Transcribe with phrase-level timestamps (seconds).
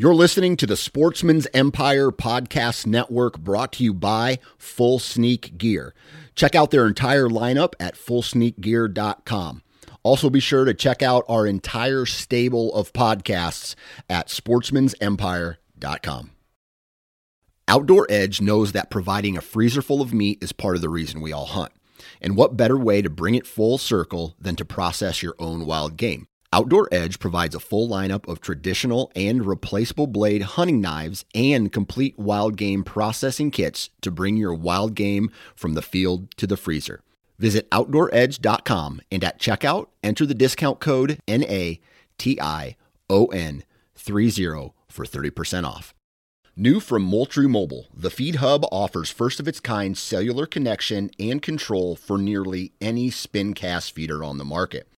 [0.00, 5.92] You're listening to the Sportsman's Empire Podcast Network brought to you by Full Sneak Gear.
[6.36, 9.62] Check out their entire lineup at fullsneakgear.com.
[10.04, 13.74] Also, be sure to check out our entire stable of podcasts
[14.08, 16.30] at sportsmansempire.com.
[17.66, 21.20] Outdoor Edge knows that providing a freezer full of meat is part of the reason
[21.20, 21.72] we all hunt.
[22.22, 25.96] And what better way to bring it full circle than to process your own wild
[25.96, 26.27] game?
[26.50, 32.18] Outdoor Edge provides a full lineup of traditional and replaceable blade hunting knives and complete
[32.18, 37.02] wild game processing kits to bring your wild game from the field to the freezer.
[37.38, 42.72] Visit OutdoorEdge.com and at checkout, enter the discount code NATION30
[44.88, 45.94] for 30% off.
[46.56, 51.42] New from Moultrie Mobile, the Feed Hub offers first of its kind cellular connection and
[51.42, 54.88] control for nearly any spin cast feeder on the market.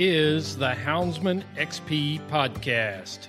[0.00, 3.26] Is the Houndsman XP podcast.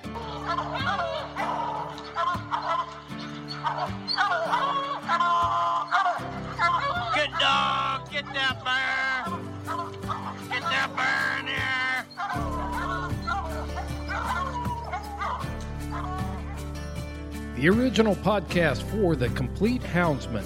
[7.15, 9.25] Good dog, get that bear.
[10.49, 12.05] Get that bear in here.
[17.55, 20.45] The original podcast for the complete houndsman.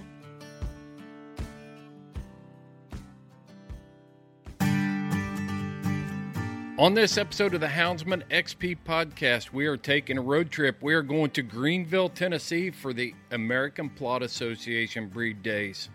[6.81, 10.81] On this episode of the Houndsman XP podcast, we are taking a road trip.
[10.81, 15.89] We are going to Greeneville, Tennessee for the American Plott Association Breed Days.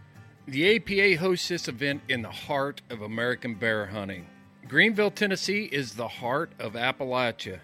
[0.47, 4.28] The APA hosts this event in the heart of American bear hunting.
[4.68, 7.59] Greeneville, Tennessee is the heart of Appalachia,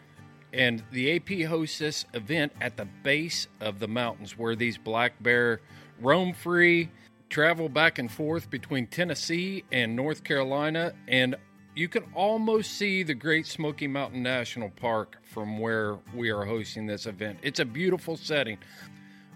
[0.53, 5.13] and the AP hosts this event at the base of the mountains where these black
[5.23, 5.61] bear
[6.01, 6.91] roam free,
[7.31, 11.37] travel back and forth between Tennessee and North Carolina, and
[11.75, 16.87] you can almost see the Great Smoky Mountain National Park from where we are hosting
[16.87, 17.39] this event.
[17.43, 18.59] It's a beautiful setting.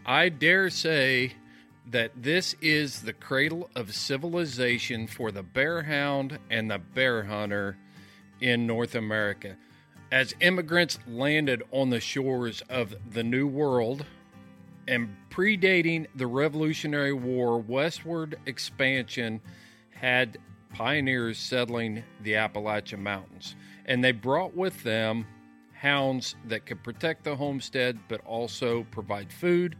[0.04, 1.32] I dare say
[1.90, 7.78] that this is the cradle of civilization for the bear hound and the bear hunter
[8.40, 9.56] in North America.
[10.12, 14.04] As immigrants landed on the shores of the New World,
[14.88, 19.40] And predating the Revolutionary War, westward expansion
[19.90, 20.38] had
[20.76, 23.56] pioneers settling the Appalachian Mountains.
[23.86, 25.26] And they brought with them
[25.72, 29.76] hounds that could protect the homestead but also provide food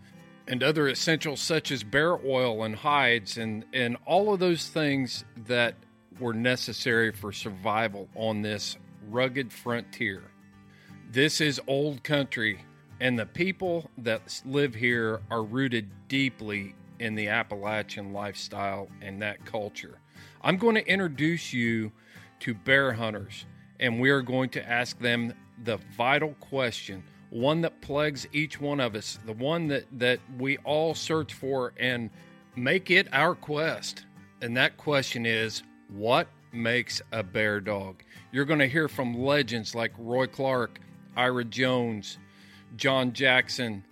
[0.49, 5.25] and other essentials such as bear oil and hides and, and all of those things
[5.47, 5.75] that
[6.19, 8.77] were necessary for survival on this
[9.11, 10.23] rugged frontier.
[11.11, 12.61] This is old country,
[13.01, 19.45] and the people that live here are rooted deeply in the Appalachian lifestyle and that
[19.45, 19.99] culture.
[20.47, 21.91] I'm going to introduce you
[22.39, 23.47] to bear hunters,
[23.81, 25.35] and we are going to ask them
[25.65, 30.59] the vital question, one that plagues each one of us, the one that, that we
[30.59, 32.11] all search for and
[32.55, 34.07] make it our quest.
[34.41, 38.05] And that question is what makes a bear dog?
[38.31, 40.79] You're going to hear from legends like Roy Clark,
[41.17, 42.19] Ira Jones,
[42.77, 43.85] John Jackson,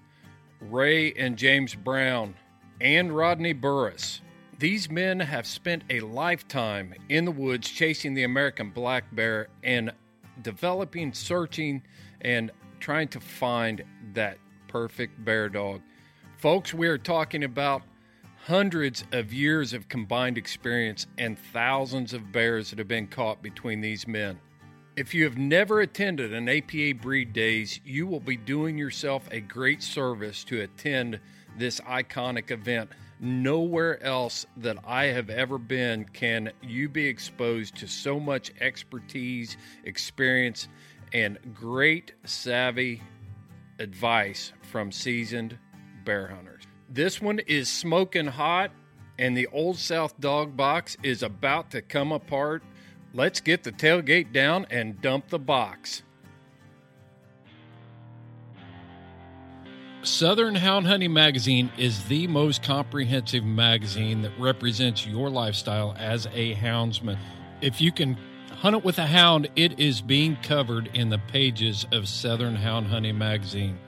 [0.61, 2.37] Ray and James Brown,
[2.81, 4.21] and Rodney Burris.
[4.59, 9.93] These men have spent a lifetime in the woods chasing the American black bear and
[10.43, 11.83] developing, searching,
[12.21, 15.81] and trying to find that perfect bear dog.
[16.39, 17.83] Folks, we are talking about
[18.45, 23.81] hundreds of years of combined experience and thousands of bears that have been caught between
[23.81, 24.39] these men.
[24.97, 29.41] If you have never attended an APA Breed Days, you will be doing yourself a
[29.41, 31.19] great service to attend
[31.59, 32.91] this iconic event.
[33.25, 39.57] Nowhere else that I have ever been can you be exposed to so much expertise,
[39.85, 40.69] experience,
[41.15, 43.03] and great savvy
[43.79, 45.57] advice from seasoned
[46.05, 46.65] bear hunters.
[46.91, 48.73] This one is smoking hot,
[49.19, 52.63] and the Old South dog box is about to come apart.
[53.15, 56.03] Let's get the tailgate down and dump the box.
[60.05, 66.55] Southern Hound Hunting Magazine is the most comprehensive magazine that represents your lifestyle as a
[66.57, 67.17] houndsman.
[67.63, 68.19] If you can
[68.53, 72.89] hunt it with a hound, it is being covered in the pages of Southern Hound
[72.89, 73.79] Hunting Magazine.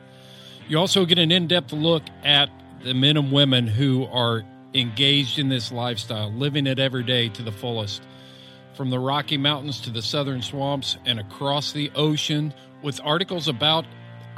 [0.66, 2.48] You also get an in depth look at
[2.82, 4.42] the men and women who are
[4.72, 8.00] engaged in this lifestyle, living it every day to the fullest.
[8.72, 13.84] From the Rocky Mountains to the southern swamps and across the ocean, with articles about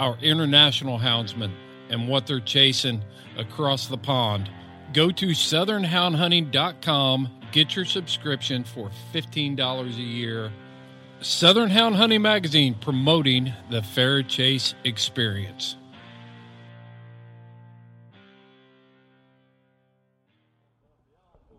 [0.01, 1.53] our international houndsmen
[1.91, 3.05] and what they're chasing
[3.37, 4.51] across the pond.
[4.93, 10.51] Go to southernhoundhunting.com, get your subscription for $15 a year.
[11.21, 15.77] Southern Hound Hunting Magazine promoting the fair chase experience.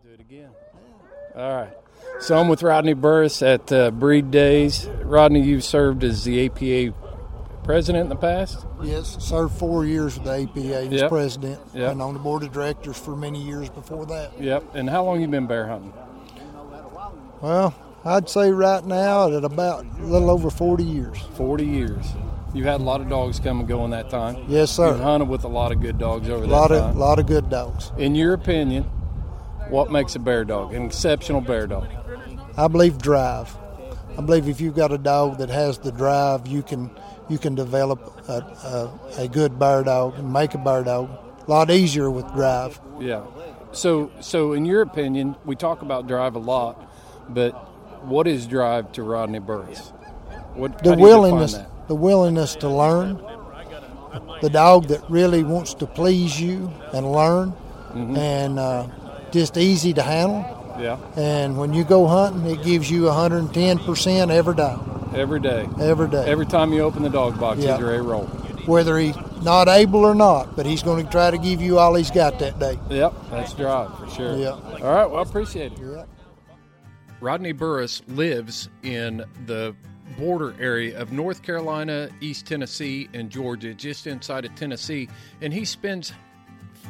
[0.02, 0.50] Do it again.
[1.36, 1.76] All right.
[2.20, 4.86] So I'm with Rodney Burris at uh, Breed Days.
[5.02, 6.94] Rodney, you've served as the APA
[7.64, 8.64] president in the past?
[8.82, 11.08] Yes, served four years with the APA as Yep.
[11.08, 11.92] president Yep.
[11.92, 14.32] and on the board of directors for many years before that.
[14.40, 14.64] Yep.
[14.74, 15.92] And how long you been bear hunting?
[17.40, 17.74] Well,
[18.04, 21.18] I'd say right now at about a little over 40 years.
[21.34, 22.04] 40 years.
[22.52, 24.36] You've had a lot of dogs come and go in that time.
[24.48, 24.88] Yes, sir.
[24.88, 26.90] You've hunted with a lot of good dogs over A that lot time.
[26.90, 27.92] of lot of good dogs.
[27.96, 28.84] In your opinion,
[29.68, 31.86] what makes a bear dog an exceptional bear dog?
[32.56, 33.56] I believe drive.
[34.18, 36.90] I believe if you've got a dog that has the drive, you can
[37.30, 41.08] you can develop a, a, a good bear dog and make a bear dog
[41.46, 42.78] a lot easier with drive.
[43.00, 43.24] Yeah.
[43.72, 46.74] So, so in your opinion, we talk about drive a lot,
[47.28, 47.52] but
[48.04, 49.92] what is drive to Rodney Burris?
[50.54, 51.56] What the how do you define willingness
[51.88, 53.20] the willingness to learn
[54.42, 57.52] the dog that really wants to please you and learn
[57.90, 58.16] Mm-hmm.
[58.16, 58.86] and uh,
[59.32, 60.44] just easy to handle
[60.78, 60.96] Yeah.
[61.16, 64.76] and when you go hunting it gives you 110% every day
[65.14, 65.68] Every day.
[65.80, 67.76] every day Every time you open the dog box, Yeah.
[67.76, 68.26] he's ready to roll.
[68.66, 71.94] whether he's not able or not but he's going to try to give you all
[71.94, 74.36] he's got that day Yep, that's drive for sure.
[74.36, 74.50] Yeah.
[74.50, 74.60] All
[74.94, 75.78] right, well, I appreciate it.
[75.80, 76.04] yeah.
[77.20, 79.74] Rodney Burris lives in the
[80.18, 85.08] border area of North Carolina, East Tennessee, and Georgia, just inside of Tennessee,
[85.40, 86.12] and he spends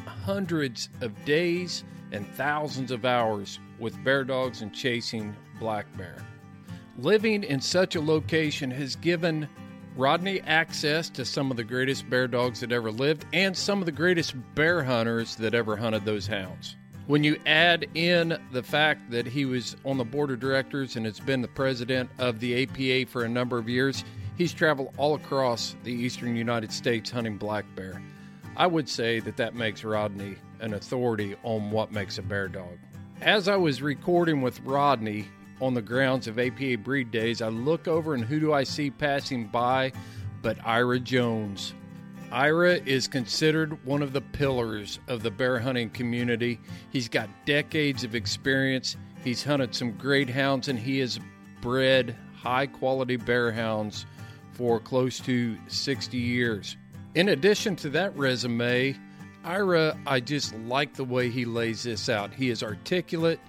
[0.07, 6.17] hundreds of days and thousands of hours with bear dogs and chasing black bear.
[7.03, 9.49] Living in such a location has given
[9.97, 13.87] Rodney access to some of the greatest bear dogs that ever lived and some of
[13.87, 16.77] the greatest bear hunters that ever hunted those hounds.
[17.07, 21.07] When you add in the fact that he was on the board of directors and
[21.07, 24.05] has been the president of the APA for a number of years,
[24.37, 28.03] he's traveled all across the eastern United States hunting black bear.
[28.59, 32.77] I would say that that makes Rodney an authority on what makes a bear dog.
[33.23, 35.29] As I was recording with Rodney
[35.61, 38.91] on the grounds of APA Breed Days, I look over and who do I see
[38.91, 39.93] passing by
[40.43, 41.75] but Ira Jones.
[42.33, 46.61] Ira is considered one of the pillars of the bear hunting community.
[46.91, 48.97] He's got decades of experience.
[49.25, 51.19] He's hunted some great hounds and he has
[51.61, 54.07] bred high quality bear hounds
[54.53, 56.77] for close to 60 years.
[57.15, 58.97] In addition to that resume,
[59.45, 62.33] Ira, I just like the way he lays this out.
[62.33, 63.41] He is articulate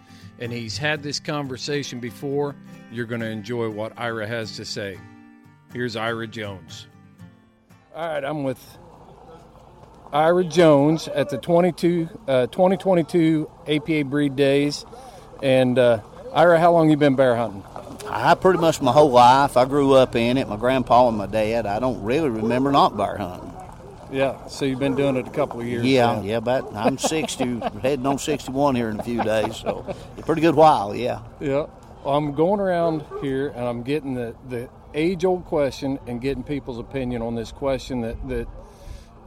[0.42, 2.56] and he's had this conversation before.
[2.92, 4.98] You're going to enjoy what Ira has to say.
[5.72, 6.88] Here's Ira Jones.
[7.96, 8.60] All right, I'm with
[10.12, 14.86] Ira Jones at the 22, uh, 2022 APA Breed Days.
[15.44, 16.02] And uh,
[16.34, 17.64] Ira, how long you been bear hunting?
[18.08, 19.56] I pretty much my whole life.
[19.56, 20.50] I grew up in it.
[20.50, 21.66] My grandpa and my dad.
[21.66, 23.51] I don't really remember not bear hunting.
[24.12, 25.86] Yeah, so you've been doing it a couple of years.
[25.86, 26.22] Yeah, now.
[26.22, 29.86] yeah, but I'm 60, heading on 61 here in a few days, so
[30.18, 31.22] a pretty good while, yeah.
[31.40, 31.68] Yeah.
[32.04, 36.44] Well, I'm going around here and I'm getting the, the age old question and getting
[36.44, 38.48] people's opinion on this question that, that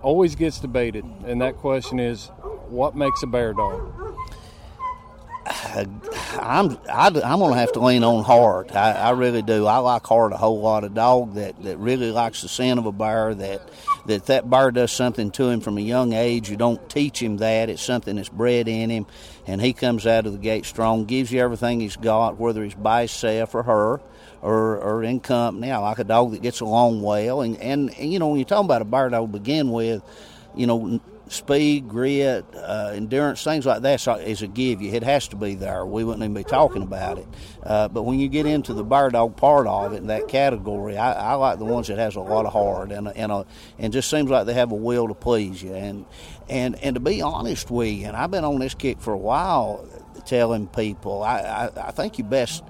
[0.02, 1.04] always gets debated.
[1.26, 2.26] And that question is
[2.68, 4.16] what makes a bear dog?
[6.40, 8.72] I'm I, am i gonna have to lean on hard.
[8.72, 9.66] I, I really do.
[9.66, 10.84] I like hard a whole lot.
[10.84, 13.34] A dog that, that really likes the scent of a bear.
[13.34, 13.68] That
[14.06, 16.50] that that bar does something to him from a young age.
[16.50, 17.70] You don't teach him that.
[17.70, 19.06] It's something that's bred in him,
[19.46, 21.04] and he comes out of the gate strong.
[21.04, 24.00] Gives you everything he's got, whether he's by himself or her.
[24.42, 28.18] Or, or in company, like a dog that gets along well, and, and, and you
[28.18, 30.02] know when you're talking about a bear dog to begin with,
[30.54, 31.00] you know
[31.34, 34.92] speed, grit, uh, endurance, things like that is a give you.
[34.92, 35.84] It has to be there.
[35.84, 37.26] We wouldn't even be talking about it.
[37.62, 40.96] Uh, but when you get into the bear dog part of it in that category,
[40.96, 43.46] I, I like the ones that has a lot of heart and a, and a,
[43.78, 45.74] and just seems like they have a will to please you.
[45.74, 46.06] And
[46.48, 49.18] and and to be honest with you, and I've been on this kick for a
[49.18, 49.86] while,
[50.24, 52.62] telling people, I I, I think you best.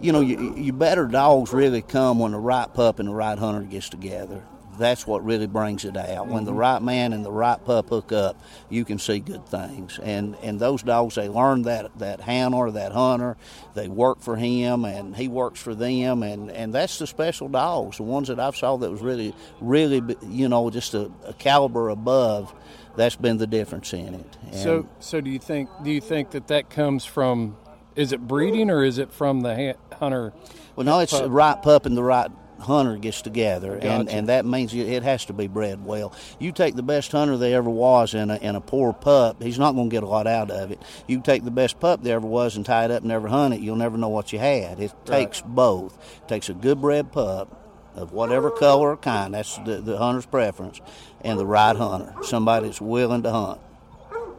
[0.00, 3.38] You know, you, you better dogs really come when the right pup and the right
[3.38, 4.42] hunter gets together
[4.78, 6.28] that's what really brings it out.
[6.28, 6.60] When the mm-hmm.
[6.60, 9.98] right man and the right pup hook up, you can see good things.
[10.02, 13.36] And and those dogs, they learn that that handler, that hunter,
[13.74, 17.98] they work for him, and he works for them, and and that's the special dogs,
[17.98, 21.88] the ones that I've saw that was really really you know just a, a caliber
[21.88, 22.54] above.
[22.94, 24.36] That's been the difference in it.
[24.46, 27.56] And so so do you think do you think that that comes from
[27.96, 30.32] is it breeding or is it from the hunter?
[30.76, 32.30] Well, no, it's the right pup and the right
[32.62, 33.88] hunter gets together, gotcha.
[33.88, 36.14] and, and that means it has to be bred well.
[36.38, 39.58] You take the best hunter there ever was and a, and a poor pup, he's
[39.58, 40.80] not going to get a lot out of it.
[41.06, 43.54] You take the best pup there ever was and tie it up and never hunt
[43.54, 44.80] it, you'll never know what you had.
[44.80, 45.06] It right.
[45.06, 45.96] takes both.
[46.22, 47.58] It takes a good bred pup
[47.94, 50.80] of whatever color or kind, that's the, the hunter's preference,
[51.20, 53.60] and the right hunter, somebody that's willing to hunt.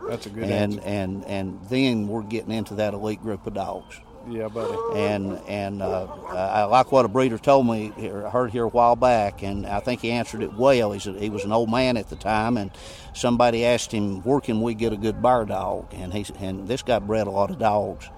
[0.07, 0.81] That's a good and, answer.
[0.85, 3.99] And, and then we're getting into that elite group of dogs.
[4.29, 4.77] Yeah, buddy.
[4.95, 7.89] And and uh, I like what a breeder told me.
[7.97, 10.93] Heard here a while back, and I think he answered it well.
[10.93, 12.71] He's a, he was an old man at the time, and
[13.13, 16.83] somebody asked him, "Where can we get a good bar dog?" And he and this
[16.83, 18.09] guy bred a lot of dogs,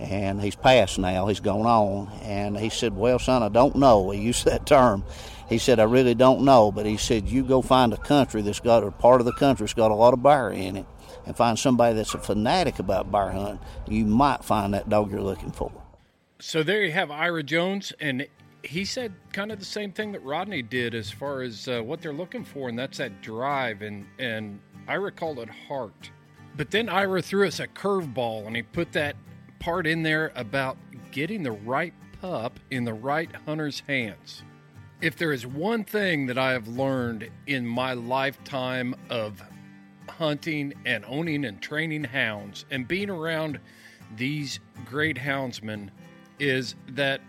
[0.00, 1.28] and he's passed now.
[1.28, 5.04] He's gone on, and he said, "Well, son, I don't know." He used that term.
[5.48, 8.60] He said, "I really don't know," but he said, "You go find a country that's
[8.60, 10.86] got a part of the country that's got a lot of bar in it."
[11.26, 15.20] And find somebody that's a fanatic about bar hunting, you might find that dog you're
[15.20, 15.72] looking for.
[16.40, 18.26] So there you have Ira Jones, and
[18.62, 22.00] he said kind of the same thing that Rodney did as far as uh, what
[22.00, 26.10] they're looking for, and that's that drive, and and Ira called it heart.
[26.56, 29.16] But then Ira threw us a curveball, and he put that
[29.58, 30.76] part in there about
[31.12, 34.42] getting the right pup in the right hunter's hands.
[35.00, 39.42] If there is one thing that I have learned in my lifetime of
[40.22, 43.58] hunting and owning and training hounds and being around
[44.16, 45.90] these great houndsmen
[46.38, 47.20] is that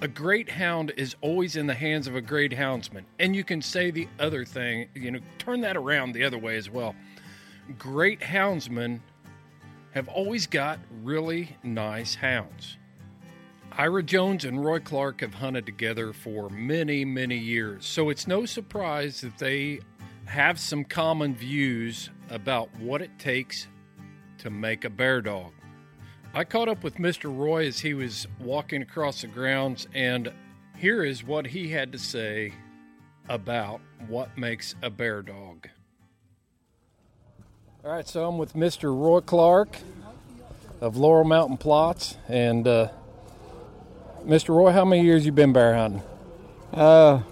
[0.00, 3.04] a great hound is always in the hands of a great houndsman.
[3.20, 6.56] And you can say the other thing, you know, turn that around the other way
[6.56, 6.96] as well.
[7.78, 8.98] Great houndsmen
[9.92, 12.76] have always got really nice hounds.
[13.70, 18.46] Ira Jones and Roy Clark have hunted together for many, many years, so it's no
[18.46, 19.78] surprise that they
[20.26, 23.66] have some common views about what it takes
[24.38, 25.52] to make a bear dog.
[26.34, 27.34] I caught up with Mr.
[27.34, 30.30] Roy as he was walking across the grounds, and
[30.76, 32.52] here is what he had to say
[33.28, 35.68] about what makes a bear dog.
[37.84, 38.94] All right, so I'm with Mr.
[38.94, 39.78] Roy Clark
[40.80, 42.88] of Laurel Mountain Plotts, and uh,
[44.24, 44.50] Mr.
[44.50, 46.02] Roy, how many years you been bear hunting?
[46.72, 47.22] Uh,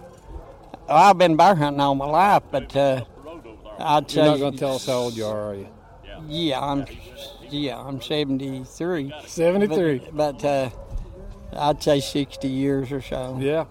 [0.89, 3.05] I've been bear hunting all my life, but uh,
[3.79, 5.69] I'd say you're not going to tell us how old you are, are you?
[6.29, 6.87] Yeah, I'm.
[7.51, 9.13] Yeah, I'm 73.
[9.27, 9.99] 73.
[10.13, 10.71] But, but uh,
[11.53, 13.39] I'd say 60 years or so.
[13.41, 13.67] Yeah,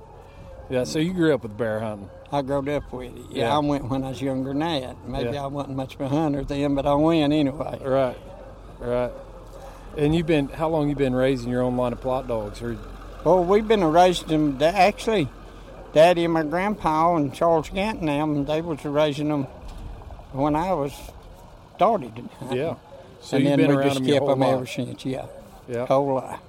[0.69, 0.83] yeah.
[0.85, 2.09] So you grew up with bear hunting.
[2.31, 3.21] I grew up with it.
[3.29, 3.55] Yeah, Yeah.
[3.55, 5.05] I went when I was younger than that.
[5.07, 5.43] Maybe Yeah.
[5.43, 7.79] I wasn't much of a hunter then, but I went anyway.
[7.83, 8.17] Right,
[8.79, 9.11] right.
[9.97, 12.61] And you've been how long you been raising your own line of Plott dogs?
[12.61, 12.77] Or
[13.23, 14.57] Well, we've been raising them.
[14.61, 15.27] Actually,
[15.93, 19.43] Daddy and my grandpa and Charles Ganton, them, they was raising them
[20.31, 20.93] when I was
[21.75, 22.11] started.
[22.51, 22.75] yeah,
[23.21, 24.69] so and you've then been we around just them kept them ever life.
[24.69, 25.05] since.
[25.05, 25.25] Yeah,
[25.67, 26.39] Yeah, whole life.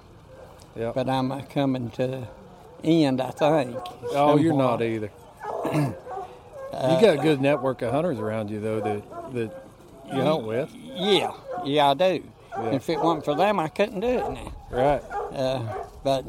[0.74, 0.92] yeah.
[0.94, 2.26] But I'm uh, coming to
[2.82, 3.76] end, I think.
[4.12, 5.10] Oh, you're not either.
[5.64, 5.94] you
[6.72, 9.64] got a good network of hunters around you though that that
[10.14, 10.74] you hunt with.
[10.74, 11.32] Yeah,
[11.64, 12.22] yeah, I do.
[12.56, 12.70] Yeah.
[12.70, 14.52] If it wasn't for them, I couldn't do it now.
[14.70, 15.02] Right.
[15.32, 16.24] Uh, but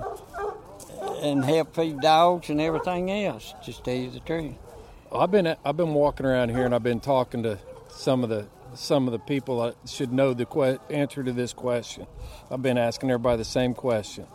[1.21, 3.53] and help feed dogs and everything else.
[3.63, 4.55] Just tell you the truth.
[5.11, 7.57] I've been I've been walking around here and I've been talking to
[7.89, 11.53] some of the some of the people that should know the que- answer to this
[11.53, 12.05] question.
[12.51, 14.27] I've been asking everybody the same question.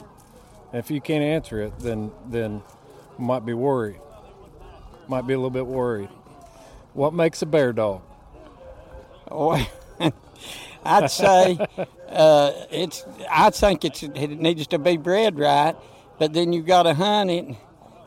[0.73, 2.63] And if you can't answer it, then then
[3.19, 4.01] you might be worried.
[5.09, 6.09] Might be a little bit worried.
[6.95, 8.03] What makes a bear dog?
[9.31, 9.69] Oh,
[10.85, 11.59] I'd say
[12.09, 13.05] uh, it's.
[13.31, 15.77] I think it's, it needs to be bred right,
[16.21, 17.57] but then you got to hunt it,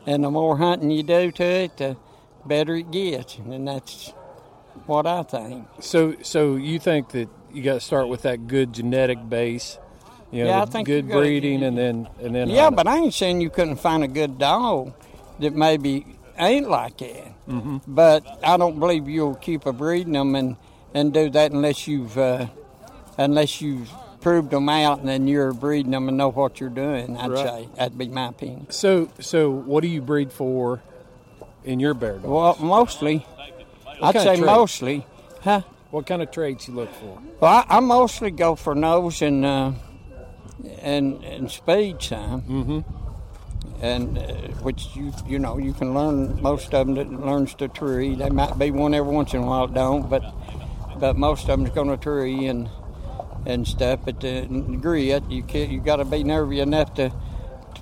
[0.06, 1.98] and the more hunting you do to it, the
[2.46, 4.10] better it gets, and that's
[4.86, 5.68] what I think.
[5.80, 9.80] So so you think that you got to start with that good genetic base,
[10.32, 12.76] you know, Yeah, I think good breeding, and then and then Yeah, hunt it.
[12.78, 14.94] but I ain't saying you couldn't find a good dog
[15.40, 16.06] that maybe
[16.38, 17.34] ain't like that.
[17.50, 17.82] Mhm.
[17.88, 20.56] But I don't believe you'll keep a breeding them and,
[20.94, 22.46] and do that unless you've uh,
[23.18, 23.90] unless you've
[24.24, 27.18] proved them out and then you're breeding them and know what you're doing.
[27.18, 27.46] I'd Right.
[27.46, 28.68] say that'd be my opinion.
[28.72, 30.82] So so what do you breed for
[31.64, 32.24] in your bear dog?
[32.32, 33.26] Well, mostly,
[34.02, 35.06] I'd say mostly,
[35.42, 35.62] huh?
[35.92, 37.20] What kind of traits you look for?
[37.40, 39.72] Well, I, I mostly go for nose and uh,
[40.82, 42.42] and and speed some.
[42.42, 42.80] Mm-hmm.
[43.82, 44.24] and uh,
[44.64, 48.16] which you you know you can learn most of them that learns to tree.
[48.16, 50.24] They might be one every once in a while don't, but
[51.00, 52.70] but most of them's going to tree and
[53.46, 54.02] and stuff.
[54.06, 54.46] But the
[54.82, 57.12] grit, you can you got to be nervy enough to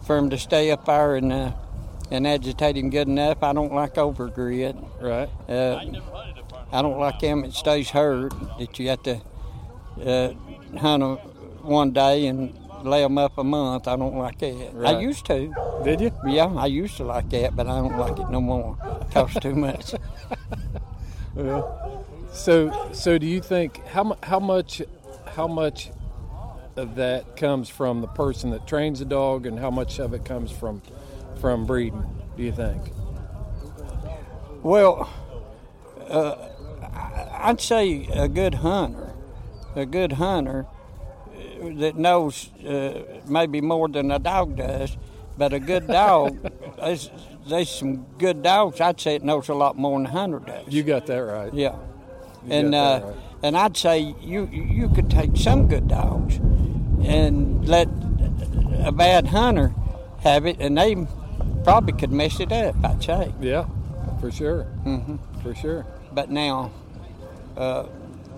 [0.04, 1.52] for him to stay up there and uh,
[2.10, 3.44] and agitate him good enough.
[3.44, 4.76] I don't like over grit.
[5.00, 5.30] Right.
[5.48, 5.80] Uh,
[6.72, 9.22] I don't like them that stays hurt that you have to
[10.06, 10.34] uh,
[10.78, 11.18] hunt 'em
[11.64, 13.88] one day and lay them up a month.
[13.88, 14.74] I don't like that.
[14.84, 15.54] I used to.
[15.84, 16.12] Did you?
[16.26, 18.78] Yeah, I used to like that, but I don't like it no more.
[19.12, 19.94] Costs too much.
[21.34, 21.62] Yeah.
[22.34, 24.82] So so do you think how how much
[25.36, 25.90] how much
[26.76, 30.26] of that comes from the person that trains the dog, and how much of it
[30.26, 30.82] comes from
[31.40, 32.06] from breeding?
[32.38, 32.82] Do you think?
[34.64, 35.10] Well,
[36.08, 36.36] uh,
[37.42, 39.14] I'd say a good hunter,
[39.76, 40.68] a good hunter
[41.62, 44.98] that knows uh, maybe more than a dog does,
[45.38, 46.38] but a good dog,
[46.78, 47.10] there's,
[47.48, 48.82] there's some good dogs.
[48.82, 50.68] I'd say it knows a lot more than a hunter does.
[50.68, 51.54] You got that right.
[51.54, 51.76] Yeah,
[52.46, 53.18] You and got that uh, right.
[53.44, 56.38] And I'd say you you could take some good dogs
[57.04, 57.88] and let
[58.84, 59.74] a bad hunter
[60.22, 61.08] have it, and they
[61.64, 62.76] probably could mess it up.
[62.84, 63.34] I'd say.
[63.40, 63.66] Yeah,
[64.20, 64.68] for sure.
[64.86, 65.18] Mm-hmm.
[65.42, 65.86] For sure.
[66.14, 66.72] But now,
[67.58, 67.88] uh,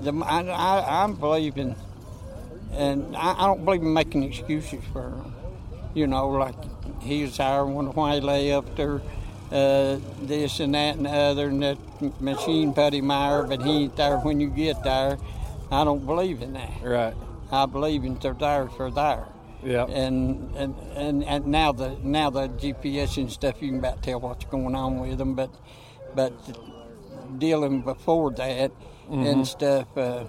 [0.01, 1.75] the, I, I, I'm believing,
[2.71, 5.35] and I, I don't believe in making excuses for them.
[5.93, 6.55] You know, like
[7.01, 9.01] he was there, wonder why he lay up or
[9.53, 11.77] uh, this and that and the other, and that
[12.21, 15.17] machine put him there, but he ain't there when you get there.
[15.71, 16.81] I don't believe in that.
[16.83, 17.13] Right.
[17.51, 19.25] I believe in they're there for there.
[19.63, 19.85] Yeah.
[19.85, 24.19] And, and and and now the now the GPS and stuff you can about tell
[24.19, 25.49] what's going on with them, but
[26.15, 26.33] but
[27.39, 28.71] dealing before that
[29.09, 29.31] Mhm.
[29.31, 29.87] and stuff.
[29.97, 30.23] Uh,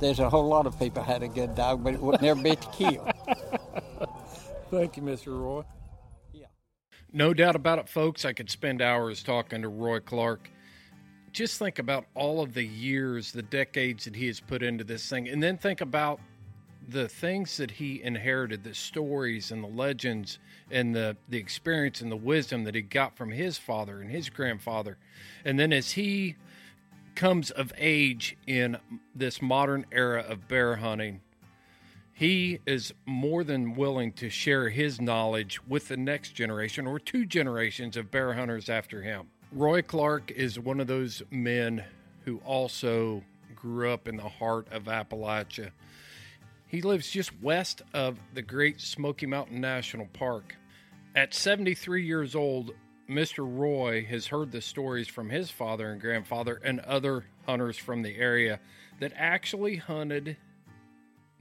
[0.00, 2.56] there's a whole lot of people had a good dog, but it would never be
[2.56, 3.08] to kill.
[4.70, 5.28] Thank you, Mr.
[5.40, 5.62] Roy.
[7.16, 8.24] No doubt about it, folks.
[8.24, 10.50] I could spend hours talking to Roy Clark.
[11.30, 15.08] Just think about all of the years, the decades that he has put into this
[15.08, 16.18] thing, and then think about
[16.88, 20.40] the things that he inherited, the stories and the legends
[20.72, 24.28] and the, the experience and the wisdom that he got from his father and his
[24.28, 24.98] grandfather.
[25.44, 26.34] And then as he
[27.14, 28.76] comes of age in
[29.14, 31.20] this modern era of bear hunting,
[32.14, 37.26] he is more than willing to share his knowledge with the next generation or two
[37.26, 39.26] generations of bear hunters after him.
[39.50, 41.84] Roy Clark is one of those men
[42.24, 43.22] who also
[43.56, 45.70] grew up in the heart of Appalachia.
[46.68, 50.54] He lives just west of the Great Smoky Mountain National Park.
[51.16, 52.74] At 73 years old,
[53.08, 53.38] Mr.
[53.46, 58.16] Roy has heard the stories from his father and grandfather and other hunters from the
[58.16, 58.60] area
[59.00, 60.36] that actually hunted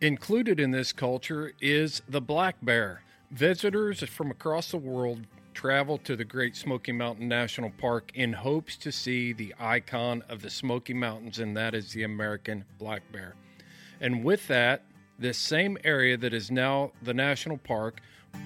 [0.00, 3.02] Included in this culture is the black bear.
[3.30, 8.76] Visitors from across the world travel to the Great Smoky Mountain National Park in hopes
[8.76, 13.34] to see the icon of the Smoky Mountains, and that is the American black bear.
[14.00, 14.82] And with that,
[15.18, 18.00] this same area that is now the national park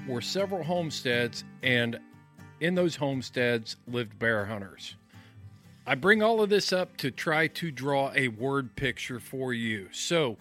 [0.06, 1.98] were several homesteads, and
[2.60, 4.96] in those homesteads lived bear hunters.
[5.86, 9.88] I bring all of this up to try to draw a word picture for you.
[9.92, 10.36] So,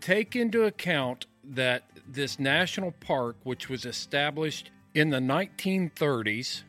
[0.00, 6.62] take into account that this national park, which was established in the 1930s,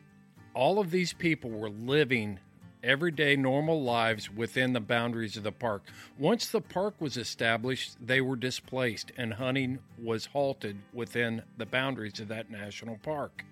[0.54, 2.38] all of these people were living
[2.82, 5.82] everyday normal lives within the boundaries of the park.
[6.18, 12.20] Once the park was established, they were displaced and hunting was halted within the boundaries
[12.20, 13.44] of that national park.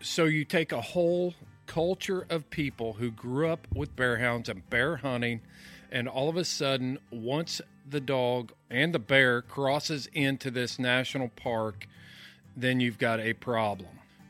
[0.00, 1.34] So you take a whole
[1.66, 5.40] culture of people who grew up with bear hounds and bear hunting,
[5.90, 11.28] and all of a sudden, once the dog and the bear crosses into this national
[11.28, 11.86] park,
[12.56, 13.88] then you've got a problem.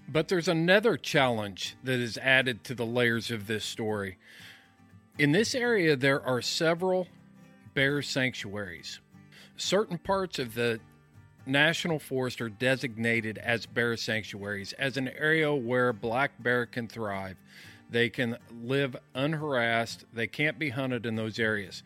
[0.08, 4.18] But there's another challenge that is added to the layers of this story.
[5.18, 7.06] In this area, there are several
[7.74, 9.00] bear sanctuaries.
[9.56, 10.80] Certain parts of the
[11.46, 17.36] national forest are designated as bear sanctuaries, as an area where black bear can thrive.
[17.90, 21.82] They can live unharassed, they can't be hunted in those areas.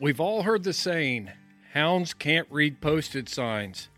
[0.00, 1.30] We've all heard the saying,
[1.74, 3.88] hounds can't read posted signs.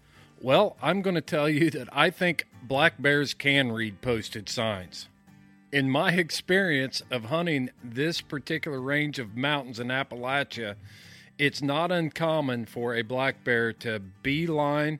[0.40, 5.08] Well, I'm going to tell you that I think black bears can read posted signs.
[5.72, 10.74] In my experience of hunting this particular range of mountains in Appalachia,
[11.38, 14.98] it's not uncommon for a black bear to beeline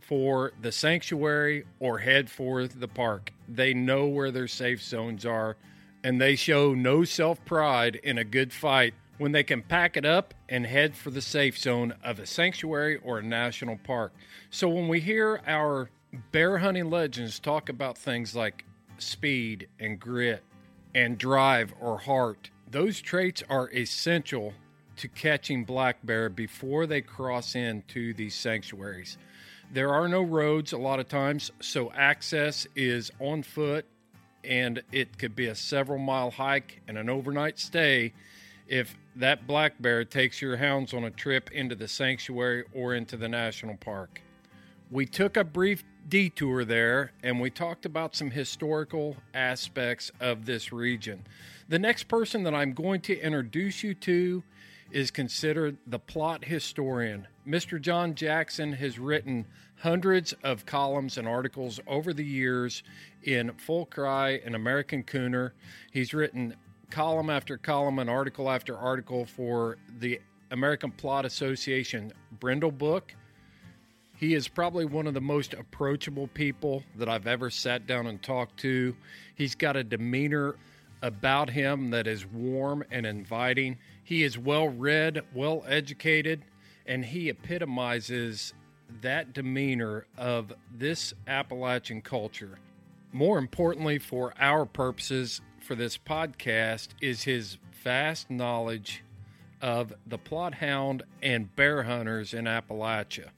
[0.00, 3.32] for the sanctuary or head for the park.
[3.48, 5.56] They know where their safe zones are,
[6.04, 10.04] and they show no self pride in a good fight when they can pack it
[10.04, 14.12] up and head for the safe zone of a sanctuary or a national park.
[14.50, 15.90] So when we hear our
[16.32, 18.64] bear hunting legends talk about things like
[18.98, 20.42] speed and grit
[20.94, 24.52] and drive or heart, those traits are essential
[24.96, 29.18] to catching black bear before they cross into these sanctuaries.
[29.72, 33.84] There are no roads a lot of times, so access is on foot
[34.44, 38.12] and it could be a several mile hike and an overnight stay
[38.68, 43.16] if that black bear takes your hounds on a trip into the sanctuary or into
[43.16, 44.20] the national park.
[44.90, 50.72] We took a brief detour there and we talked about some historical aspects of this
[50.72, 51.24] region.
[51.68, 54.42] The next person that I'm going to introduce you to
[54.90, 57.26] is considered the Plott historian.
[57.46, 57.80] Mr.
[57.80, 59.46] John Jackson has written
[59.80, 62.82] hundreds of columns and articles over the years
[63.24, 65.52] in Full Cry and American Cooner.
[65.90, 66.54] He's written
[66.90, 73.14] column after column and article after article for the American Plott Association Brindle book.
[74.16, 78.22] He is probably one of the most approachable people that I've ever sat down and
[78.22, 78.96] talked to.
[79.34, 80.56] He's got a demeanor
[81.02, 83.76] about him that is warm and inviting.
[84.02, 86.42] He is well read, well educated,
[86.86, 88.54] and he epitomizes
[89.02, 92.58] that demeanor of this Appalachian culture.
[93.12, 99.02] More importantly, for our purposes, for this podcast is his vast knowledge
[99.60, 103.28] of the Plott hound and bear hunters in Appalachia.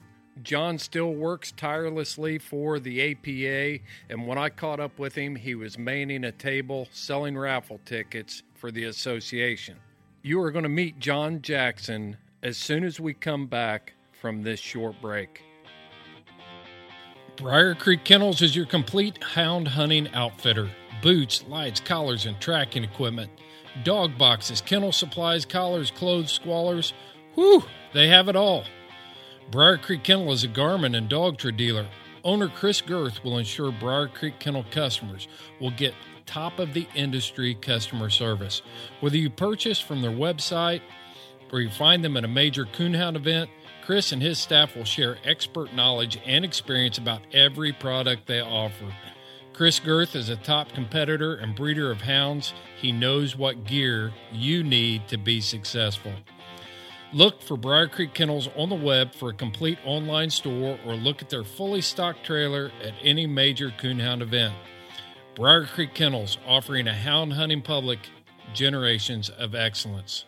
[0.42, 5.55] John still works tirelessly for the APA, and when I caught up with him, he
[5.55, 9.77] was manning a table selling raffle tickets for the association.
[10.22, 14.61] You are going to meet John Jackson as soon as we come back from this
[14.61, 15.42] short break.
[17.37, 20.70] Briar Creek Kennels is your complete hound hunting outfitter
[21.03, 23.31] boots, lights, collars, and tracking equipment,
[23.85, 26.92] dog boxes, kennel supplies, collars, clothes, squallers.
[27.35, 28.64] Whew, they have it all.
[29.50, 31.87] Briar Creek Kennel is a Garmin and Dogtra dealer.
[32.22, 35.26] Owner Chris Girth will ensure Briar Creek Kennel customers
[35.58, 35.94] will get
[36.26, 38.61] top of the industry customer service.
[39.00, 40.82] Whether you purchase from their website
[41.50, 43.48] or you find them at a major coonhound event,
[43.87, 48.92] Chris and his staff will share expert knowledge and experience about every product they offer.
[49.54, 52.52] Chris Girth is a top competitor and breeder of hounds.
[52.76, 56.12] He knows what gear you need to be successful.
[57.14, 61.23] Look for Briar Creek Kennels on the web for a complete online store or look
[61.23, 64.55] at their fully stocked trailer at any major coonhound event.
[65.35, 67.99] Briar Creek Kennels offering a hound hunting public
[68.53, 70.27] generations of excellence.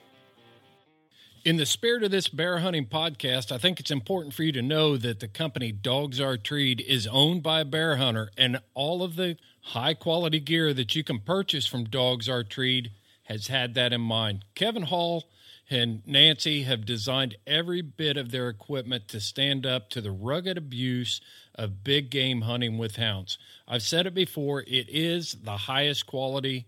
[1.45, 4.63] In the spirit of this bear hunting podcast, I think it's important for you to
[4.63, 9.03] know that the company Dogs Are Treed is owned by a bear hunter, and all
[9.03, 12.91] of the high quality gear that you can purchase from Dogs Are Treed
[13.25, 14.47] has had that in mind.
[14.55, 15.25] Kevin Hall
[15.71, 20.59] and Nancy have designed every bit of their equipment to stand up to the rugged
[20.59, 21.21] abuse
[21.55, 23.39] of big game hunting with hounds.
[23.69, 26.67] I've said it before, it is the highest quality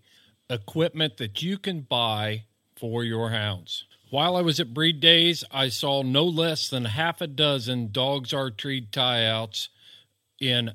[0.49, 2.45] equipment that you can buy
[2.77, 3.83] for your hounds.
[4.09, 8.33] While I was at Breed Days, I saw no less than half a dozen Dogs
[8.33, 9.69] Are Treed tie-outs
[10.39, 10.73] in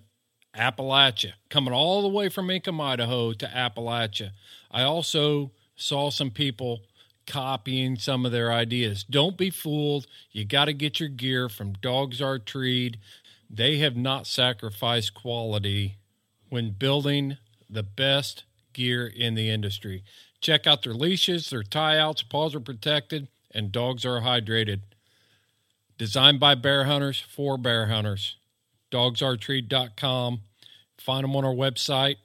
[0.57, 4.33] Appalachia, coming all the way from Inkom, Idaho to Appalachia.
[4.71, 6.81] I also saw some people
[7.29, 9.05] copying some of their ideas.
[9.05, 10.07] Don't be fooled.
[10.33, 12.99] You got to get your gear from Dogs Are Treed.
[13.49, 15.99] They have not sacrificed quality
[16.49, 17.37] when building
[17.71, 20.03] the best gear in the industry.
[20.41, 24.81] Check out their leashes, their tie outs, paws are protected, and dogs are hydrated.
[25.99, 28.37] Designed by bear hunters for bear hunters.
[28.91, 30.41] Dogsartreed.com.
[30.97, 32.17] Find them on our website.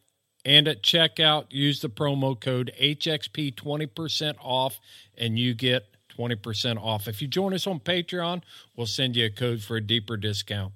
[0.45, 4.79] And at checkout, use the promo code HXP 20% off,
[5.17, 5.85] and you get
[6.17, 7.07] 20% off.
[7.07, 8.41] If you join us on Patreon,
[8.75, 10.73] we'll send you a code for a deeper discount.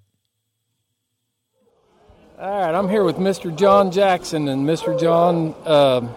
[2.39, 3.56] All right, I'm here with Mr.
[3.56, 4.99] John Jackson, and Mr.
[4.99, 5.56] John.
[5.65, 6.08] Uh,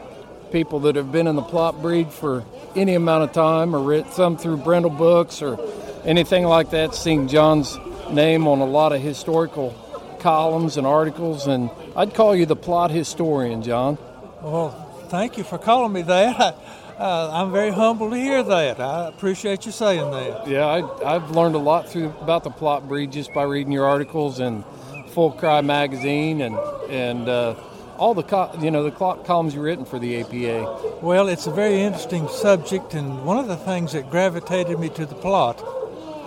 [0.50, 4.10] people that have been in the Plott breed for any amount of time or read
[4.10, 5.58] some through Brindle books or
[6.04, 7.78] anything like that, seeing John's
[8.10, 9.70] name on a lot of historical
[10.18, 11.46] columns and articles.
[11.46, 13.98] And I'd call you the Plott historian, John.
[14.42, 14.70] Well,
[15.08, 16.56] thank you for calling me that.
[17.00, 18.78] Uh, I'm very humbled to hear that.
[18.78, 20.46] I appreciate you saying that.
[20.46, 23.86] Yeah, I, have learned a lot through about the Plott breed just by reading your
[23.86, 24.64] articles and
[25.08, 26.56] Full Cry magazine and
[26.90, 27.54] and uh,
[27.96, 31.00] all the you know the columns you've written for the APA.
[31.00, 35.06] Well, it's a very interesting subject, and one of the things that gravitated me to
[35.06, 35.58] the Plott.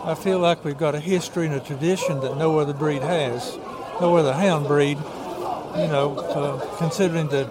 [0.03, 3.57] I feel like we've got a history and a tradition that no other breed has,
[4.01, 4.97] no other hound breed.
[5.75, 7.49] You know, uh, considering the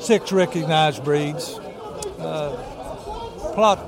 [0.00, 1.58] six recognized breeds,
[2.18, 2.54] uh,
[3.54, 3.78] Plott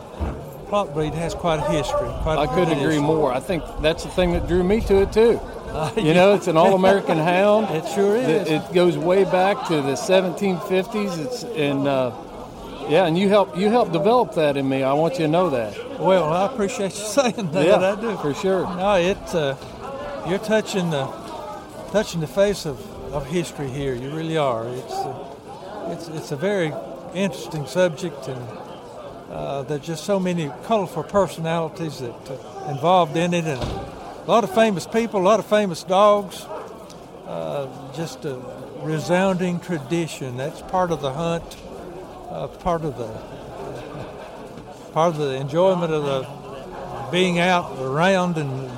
[0.68, 2.08] Plott breed has quite a history.
[2.22, 3.32] Quite a I could agree more.
[3.32, 5.40] I think that's the thing that drew me to it too.
[5.96, 7.74] you know, it's an all-American hound.
[7.74, 8.48] It sure is.
[8.48, 11.18] It, it, goes way back to the 1750s.
[11.18, 12.14] It's and uh,
[12.88, 14.82] yeah, and you help you help develop that in me.
[14.82, 16.00] I want you to know that.
[16.00, 17.66] Well, I appreciate you saying that.
[17.66, 18.62] Yeah, I do for sure.
[18.76, 19.56] No, it's uh,
[20.28, 21.06] you're touching the
[21.92, 22.80] touching the face of,
[23.12, 23.94] of history here.
[23.94, 24.66] You really are.
[24.68, 25.34] It's uh,
[25.88, 26.72] it's it's a very
[27.14, 28.48] interesting subject, and
[29.30, 34.44] uh, there's just so many colorful personalities that uh, involved in it, and a lot
[34.44, 36.46] of famous people, a lot of famous dogs.
[37.26, 37.66] Uh,
[37.96, 38.40] just a
[38.82, 40.36] resounding tradition.
[40.36, 41.56] That's part of the hunt,
[42.30, 43.08] uh, part of the
[44.92, 48.70] part of the enjoyment of the being out around and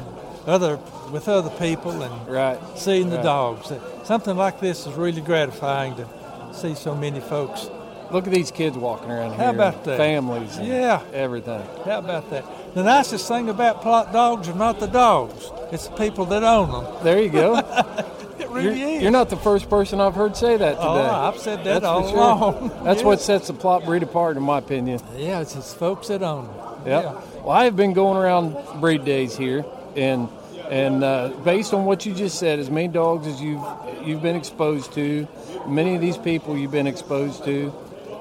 [0.47, 0.79] other
[1.11, 2.59] with other people and right.
[2.77, 3.25] seeing the right.
[3.25, 3.73] dogs.
[4.05, 6.07] Something like this is really gratifying to
[6.53, 7.69] see so many folks.
[8.11, 9.45] Look at these kids walking around here.
[9.45, 9.99] How about that?
[9.99, 10.59] Families.
[10.59, 11.03] yeah.
[11.13, 11.63] Everything.
[11.85, 12.45] How about that?
[12.75, 16.71] The nicest thing about Plott dogs are not the dogs; it's the people that own
[16.71, 17.05] them.
[17.05, 17.57] There you go.
[18.39, 19.03] it really you're, is.
[19.03, 20.87] You're not the first person I've heard say that today.
[20.87, 22.19] Oh, I've said that That's all sure.
[22.19, 22.69] along.
[22.85, 23.05] That's yes.
[23.05, 25.01] what sets the Plott breed apart, in my opinion.
[25.17, 26.57] Yeah, it's the folks that own them.
[26.87, 27.05] Yep.
[27.05, 27.13] Yeah.
[27.41, 29.67] Well, I have been going around breed days here,
[29.97, 30.29] and
[30.71, 33.63] and uh, based on what you just said, as many dogs as you've
[34.05, 35.27] you've been exposed to,
[35.67, 37.73] many of these people you've been exposed to,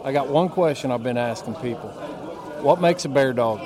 [0.03, 1.89] I got one question I've been asking people:
[2.61, 3.59] What makes a bear dog?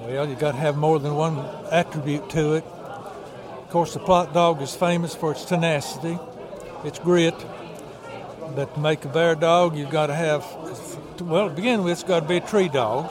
[0.00, 1.38] Well, you got to have more than one
[1.70, 2.64] attribute to it.
[2.64, 6.18] Of course, the Plott dog is famous for its tenacity,
[6.84, 7.34] its grit.
[8.56, 10.44] But to make a bear dog, you've got to have,
[11.20, 13.08] well, to begin with, it's got to be a tree dog.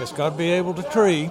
[0.00, 1.30] It's got to be able to tree.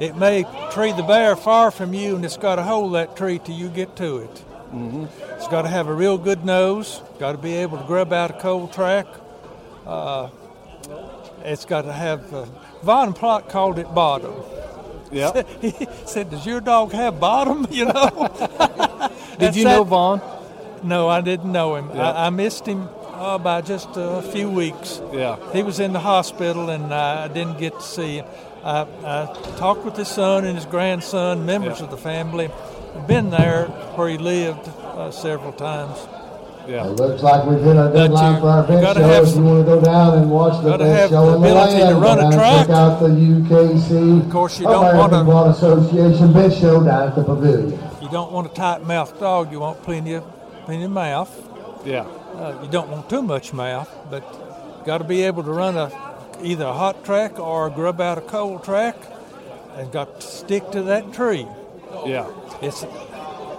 [0.00, 3.38] It may tree the bear far from you, and it's got to hold that tree
[3.38, 4.44] till you get to it.
[4.74, 5.04] Mm-hmm.
[5.34, 7.00] It's got to have a real good nose.
[7.20, 9.06] Got to be able to grub out a cold track.
[9.86, 10.30] Uh,
[11.44, 12.32] it's got to have.
[12.32, 12.46] Uh,
[12.82, 14.34] Von Plott called it bottom.
[15.12, 15.42] Yeah.
[15.60, 15.72] he
[16.06, 19.10] said, "Does your dog have bottom?" You know.
[19.38, 20.20] Did you know Von?
[20.82, 21.90] No, I didn't know him.
[21.94, 22.10] Yeah.
[22.10, 25.00] I, I missed him uh, by just a few weeks.
[25.12, 25.38] Yeah.
[25.52, 28.26] He was in the hospital, and I didn't get to see him.
[28.64, 29.26] I, I
[29.58, 31.84] talked with his son and his grandson, members Yeah.
[31.84, 32.50] of the family.
[33.06, 35.98] Been there where he lived uh, several times.
[36.66, 36.86] Yeah.
[36.86, 39.06] It looks like we've hit our deadline for our you bench gotta show.
[39.08, 41.32] have If you want to go down and watch the gotta bench have show the
[41.34, 42.66] on the ability to run a down track.
[42.66, 47.08] check out the UKC Of course, you don't American wanna- Quad Association bench show down
[47.08, 47.78] at the pavilion.
[48.00, 49.52] You don't want a tight mouthed dog.
[49.52, 50.24] You want plenty of
[50.64, 51.30] plenty of mouth.
[51.84, 52.06] Yeah.
[52.36, 54.22] Uh, you don't want too much mouth, but
[54.86, 55.90] got to be able to run a
[56.44, 58.96] either a hot track or grub out a cold track,
[59.76, 61.46] and got to stick to that tree.
[62.06, 62.30] Yeah.
[62.62, 62.86] It's a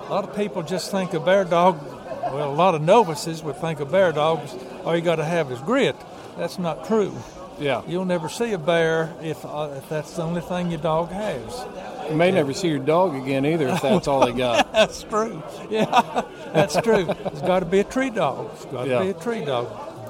[0.09, 1.79] lot of people just think a bear dog.
[2.31, 4.43] Well, a lot of novices would think a bear dog.
[4.45, 5.95] is All you got to have is grit.
[6.37, 7.13] That's not true.
[7.59, 7.81] Yeah.
[7.87, 11.65] You'll never see a bear if uh, if that's the only thing your dog has.
[12.09, 14.71] You may never see your dog again either if that's all they got.
[14.73, 15.41] that's true.
[15.69, 17.07] Yeah, that's true.
[17.09, 18.51] It's got to be a tree dog.
[18.53, 19.03] It's got to Yeah.
[19.03, 19.67] be a tree dog.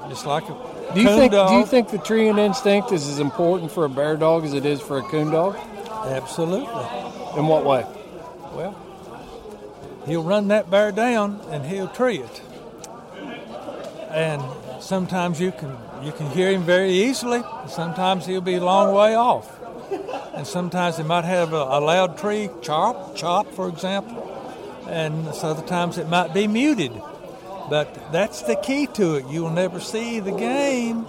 [0.08, 0.54] Just like a
[0.94, 1.48] Do you coon think dog.
[1.50, 4.64] do you think the treeing instinct is as important for a bear dog as it
[4.64, 5.56] is for a coon dog?
[6.06, 6.66] Absolutely.
[7.36, 7.84] In what way?
[8.54, 8.74] Well,
[10.06, 12.42] he'll run that bear down and he'll tree it.
[14.10, 14.42] And
[14.80, 17.42] sometimes you can you can hear him very easily.
[17.68, 19.52] Sometimes he'll be a long way off.
[20.34, 24.22] And sometimes he might have a, a loud tree chop, chop, for example.
[24.88, 26.92] And so other times it might be muted.
[27.68, 29.26] But that's the key to it.
[29.28, 31.06] You'll never see the game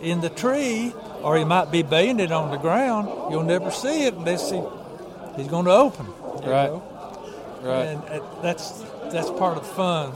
[0.00, 3.08] in the tree, or he might be baying it on the ground.
[3.30, 4.60] You'll never see it unless he,
[5.36, 6.06] he's going to open.
[6.44, 6.70] Right.
[6.70, 6.82] know?
[7.62, 7.82] Right.
[7.84, 10.12] And uh, that's that's part of the fun.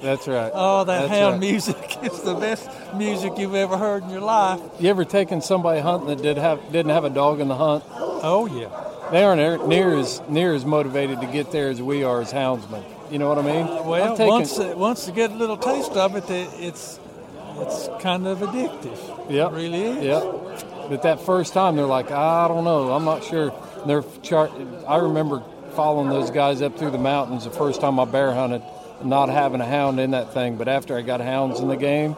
[0.00, 0.50] That's right.
[0.54, 1.40] Oh, that That's hound right.
[1.40, 4.60] music is the best music you've ever heard in your life.
[4.80, 7.84] You ever taken somebody hunting that did have didn't have a dog in the hunt?
[7.90, 8.70] Oh yeah.
[9.10, 12.84] They aren't near as near as motivated to get there as we are as houndsmen.
[13.10, 13.66] You know what I mean?
[13.86, 17.00] Well, taking- once uh, once you get a little taste of it, it it's
[17.58, 18.98] it's kind of addictive.
[19.30, 20.04] Yeah, It really is.
[20.04, 20.88] Yep.
[20.90, 23.52] But that first time, they're like, I don't know, I'm not sure.
[23.86, 24.50] They're chart.
[24.86, 25.42] I remember
[25.74, 28.62] following those guys up through the mountains the first time I bear hunted,
[29.04, 30.56] not having a hound in that thing.
[30.56, 32.16] But after I got hounds in the game,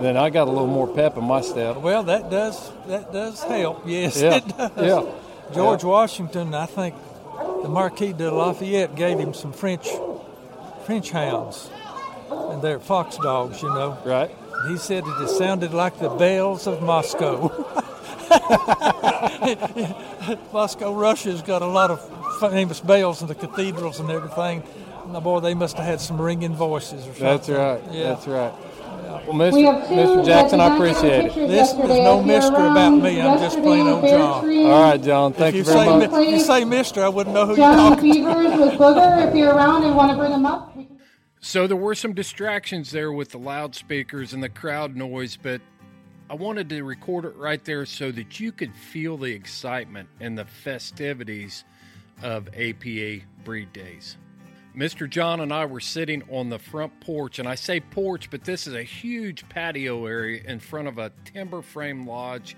[0.00, 1.78] then I got a little more pep in my step.
[1.78, 3.82] Well, that does that does help.
[3.86, 4.36] Yes, Yeah.
[4.36, 4.70] it does.
[4.76, 5.02] Yeah.
[5.54, 5.88] George Yeah.
[5.90, 6.94] Washington, I think,
[7.62, 9.88] the Marquis de Lafayette gave him some French
[10.86, 11.68] French hounds,
[12.30, 13.98] and they're fox dogs, you know.
[14.04, 14.30] Right.
[14.68, 17.48] He said it sounded like the bells of Moscow.
[20.52, 22.00] Moscow, Russia's got a lot of
[22.40, 24.62] famous bells in the cathedrals and everything.
[25.08, 27.22] Now, boy, they must have had some ringing voices or something.
[27.24, 27.80] That's right.
[27.92, 28.02] Yeah.
[28.14, 28.52] That's right.
[29.26, 29.64] Well, Mr.
[29.64, 30.24] have two Mr.
[30.24, 31.34] Jackson, I appreciate it.
[31.34, 33.20] This- there's no mystery about me.
[33.20, 34.44] I'm just plain old John.
[34.66, 35.32] All right, John.
[35.32, 36.10] Thank if you you very say, much.
[36.10, 38.18] mi- if you say Mister, I wouldn't know who Johnny you're talking to.
[38.18, 40.75] Beavers with Booger, if you're around and want to bring them up.
[41.46, 45.60] So there were some distractions there with the loudspeakers and the crowd noise, but
[46.28, 50.36] I wanted to record it right there so that you could feel the excitement and
[50.36, 51.62] the festivities
[52.20, 54.16] of APA Breed Days.
[54.76, 55.08] Mr.
[55.08, 58.66] John and I were sitting on the front porch, and I say porch, but this
[58.66, 62.56] is a huge patio area in front of a timber frame lodge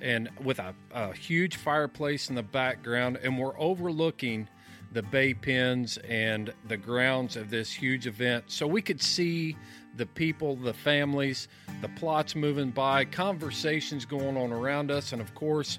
[0.00, 4.48] and with a, a huge fireplace in the background, and we're overlooking
[4.92, 8.44] the bay pens and the grounds of this huge event.
[8.48, 9.56] So we could see
[9.96, 11.48] the people, the families,
[11.80, 15.78] the Plotts moving by, conversations going on around us, and of course,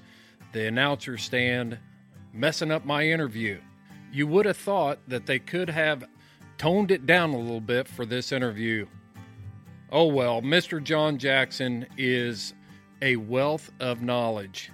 [0.52, 1.78] the announcer stand
[2.32, 3.60] messing up my interview.
[4.12, 6.04] You would have thought that they could have
[6.58, 8.86] toned it down a little bit for this interview.
[9.90, 10.82] Oh well, Mr.
[10.82, 12.54] John Jackson is
[13.02, 14.70] a wealth of knowledge.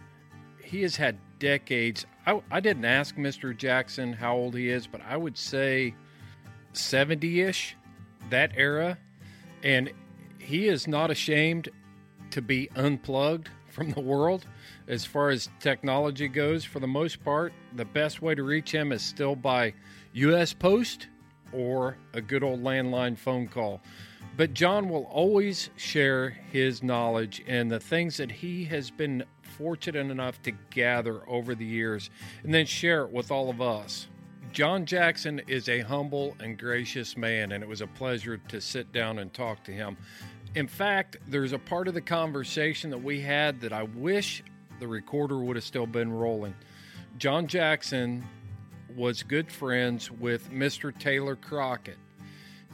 [0.62, 2.06] He has had decades.
[2.24, 3.56] I, I didn't ask Mr.
[3.56, 5.94] Jackson how old he is, but I would say
[6.72, 7.76] 70 ish,
[8.28, 8.96] that era.
[9.64, 9.90] And
[10.38, 11.68] he is not ashamed
[12.30, 14.46] to be unplugged from the world
[14.86, 16.64] as far as technology goes.
[16.64, 19.74] For the most part, the best way to reach him is still by
[20.12, 20.52] U.S.
[20.52, 21.08] Post
[21.52, 23.80] or a good old landline phone call.
[24.36, 29.24] But John will always share his knowledge and the things that he has been
[29.60, 32.08] fortunate enough to gather over the years
[32.42, 34.08] and then share it with all of us.
[34.52, 38.90] John Jackson is a humble and gracious man, and it was a pleasure to sit
[38.90, 39.98] down and talk to him.
[40.54, 44.42] In fact, there's a part of the conversation that we had that I wish
[44.80, 46.54] the recorder would have still been rolling.
[47.18, 48.24] John Jackson
[48.96, 50.98] was good friends with Mr.
[50.98, 51.98] Taylor Crockett.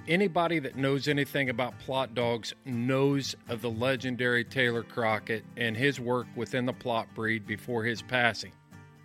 [0.09, 5.99] Anybody that knows anything about Plott dogs knows of the legendary Taylor Crockett and his
[5.99, 8.53] work within the Plott breed before his passing.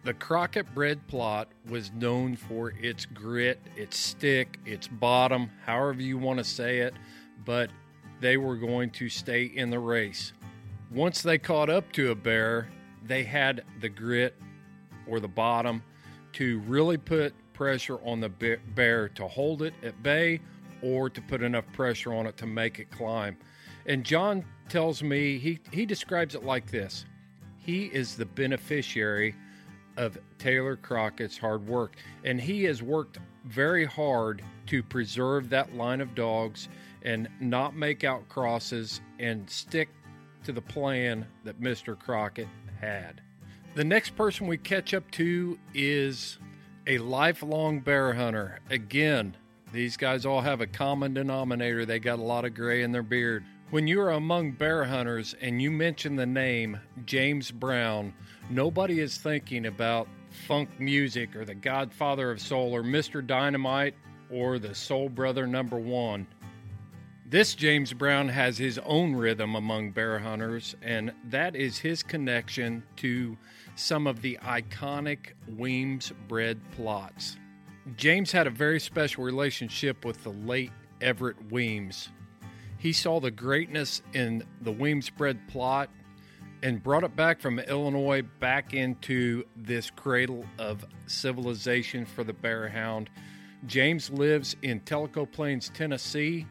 [0.03, 6.19] The Crockett bred Plott was known for its grit, its stick, its bottom, however you
[6.19, 6.93] want to say it,
[7.45, 7.71] but
[8.19, 10.33] they were going to stay in the race.
[10.91, 12.67] Once they caught up to a bear,
[13.03, 14.35] they had the grit
[15.07, 15.81] or the bottom
[16.33, 20.39] to really put pressure on the bear to hold it at bay
[20.81, 23.37] or to put enough pressure on it to make it climb.
[23.85, 27.05] And John tells me he, he describes it like this
[27.57, 29.35] He is the beneficiary
[29.97, 36.01] of Taylor Crockett's hard work, and he has worked very hard to preserve that line
[36.01, 36.69] of dogs
[37.03, 39.89] and not make out crosses and stick
[40.43, 41.97] to the plan that Mr.
[41.97, 42.47] Crockett
[42.79, 43.21] had.
[43.75, 46.37] The next person we catch up to is
[46.87, 48.59] a lifelong bear hunter.
[48.69, 49.35] Again,
[49.71, 51.85] these guys all have a common denominator.
[51.85, 53.45] They got a lot of gray in their beard.
[53.69, 58.13] When you're among bear hunters and you mention the name James Brown,
[58.49, 60.09] nobody is thinking about
[60.47, 63.25] funk music or the godfather of soul or Mr.
[63.25, 63.95] Dynamite
[64.29, 66.27] or the soul brother number one.
[67.25, 72.83] This James Brown has his own rhythm among bear hunters, and that is his connection
[72.97, 73.37] to
[73.75, 77.37] some of the iconic Weems bred Plotts.
[77.97, 80.71] James had a very special relationship with the late
[81.01, 82.09] Everett Weems.
[82.77, 85.87] He saw the greatness in the Weems bred Plott
[86.63, 92.69] and brought it back from Illinois back into this cradle of civilization for the bear
[92.69, 93.09] hound.
[93.65, 96.45] James lives in Tellico Plains, Tennessee,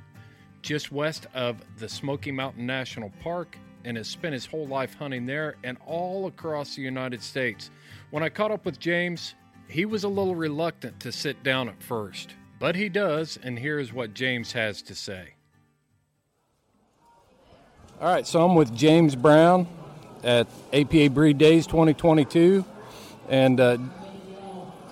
[0.63, 5.27] just west of the Smoky Mountain National Park and has spent his whole life hunting
[5.27, 7.71] there and all across the United States.
[8.11, 9.35] When I caught up with James,
[9.71, 13.93] he was a little reluctant to sit down at first, but he does, and here's
[13.93, 15.35] what James has to say.
[18.01, 19.67] All right, so I'm with James Brown
[20.25, 22.65] at APA Breed Days 2022.
[23.29, 23.79] And uh,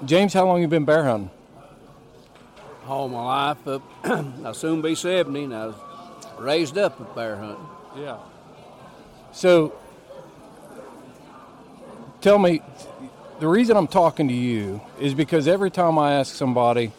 [0.05, 1.31] James, how long you been bear hunting?
[2.89, 3.67] all my life.
[3.67, 3.83] Up,
[4.45, 5.77] I'll soon be 70, and I was
[6.39, 7.67] raised up with bear hunting.
[7.97, 8.19] Yeah.
[9.33, 9.75] So,
[12.21, 12.61] tell me,
[13.41, 16.93] the reason I'm talking to you is because every time I ask somebody,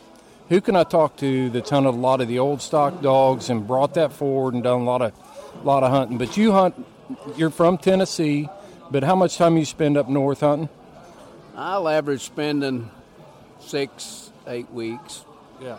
[0.50, 3.68] who can I talk to that's hunted a lot of the old stock dogs and
[3.68, 5.14] brought that forward and done a lot of,
[5.64, 6.18] lot of hunting?
[6.18, 6.86] But you hunt,
[7.36, 8.50] you're from Tennessee,
[8.90, 10.70] but how much time you spend up north hunting?
[11.56, 12.90] I'll average spending
[13.60, 15.26] six, eight weeks
[15.62, 15.78] yeah.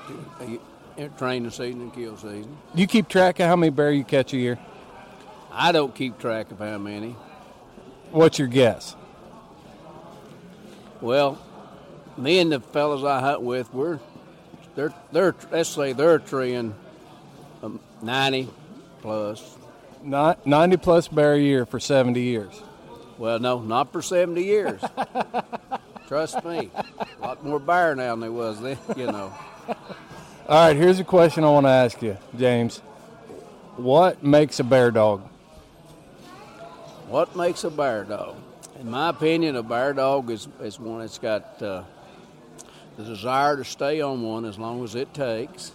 [0.98, 2.56] Eh, training season and kill season.
[2.74, 4.58] You keep track of how many bear you catch a year?
[5.52, 7.16] I don't keep track of how many.
[8.10, 8.96] What's your guess?
[11.00, 11.38] Well,
[12.16, 13.98] me and the fellows I hunt with, we're
[14.74, 16.74] they're they're let's say they're treeing
[17.62, 18.48] um, ninety
[19.00, 19.56] plus.
[20.02, 22.62] Not ninety plus bear a year for seventy years.
[23.18, 24.80] Well, no, not for seventy years.
[26.08, 28.78] Trust me, a lot more bear now than there was then.
[28.96, 29.32] You know.
[30.48, 32.78] All right, here's a question I want to ask you, James.
[33.76, 35.22] What makes a bear dog?
[37.06, 38.36] What makes a bear dog?
[38.80, 41.84] In my opinion, a bear dog is, is one that's got uh,
[42.96, 45.72] the desire to stay on one as long as it takes.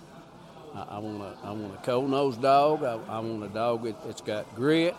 [0.74, 2.84] I, I want a I want a cold nosed dog.
[2.84, 4.96] I, I, want a dog that, that's got grit,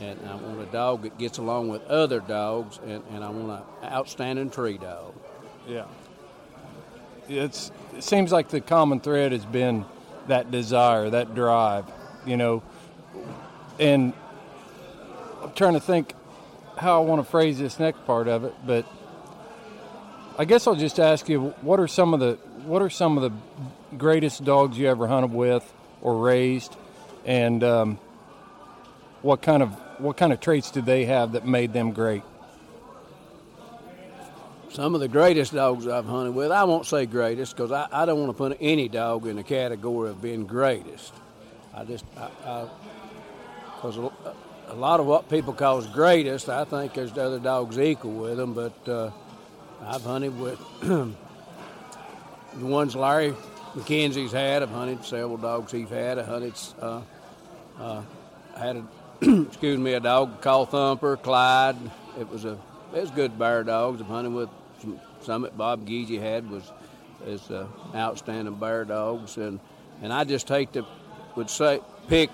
[0.00, 3.50] and I want a dog that gets along with other dogs, and, and I want
[3.82, 5.12] an outstanding tree dog.
[5.68, 5.86] Yeah
[7.30, 9.84] it's it seems like the common thread has been
[10.26, 11.84] that desire, that drive,
[12.26, 12.62] you know.
[13.78, 14.12] And
[15.42, 16.14] I'm trying to think
[16.80, 18.86] how I want to phrase this next part of it, but
[20.38, 23.22] I guess I'll just ask you what are some of the what are some of
[23.22, 25.70] the greatest dogs you ever hunted with
[26.00, 26.74] or raised,
[27.26, 27.98] and um,
[29.20, 29.70] what kind of
[30.00, 32.22] what kind of traits did they have that made them great?
[34.72, 36.52] some of the greatest dogs I've hunted with.
[36.52, 39.42] I won't say greatest because I, I, don't want to put any dog in the
[39.42, 41.12] category of being greatest.
[41.74, 43.98] I just, because
[44.70, 48.54] a, lot of what people call greatest, I think there's other dogs equal with them,
[48.54, 49.10] but uh,
[49.82, 51.14] I've hunted with the
[52.60, 53.34] ones Larry
[53.74, 54.62] McKenzie's had.
[54.62, 56.18] I've hunted several dogs he's had.
[56.18, 57.02] I hunted, uh,
[57.78, 58.02] uh,
[58.56, 58.84] had a,
[59.42, 61.76] excuse me, a dog called Thumper, Clyde.
[62.18, 62.58] It was a
[62.92, 64.00] it was good bear dogs.
[64.00, 64.48] I've hunted with
[65.22, 66.70] some that Bob Geezy had was
[67.26, 69.60] is uh, outstanding bear dogs, and
[70.02, 70.84] and I just hate to
[71.36, 72.30] would say pick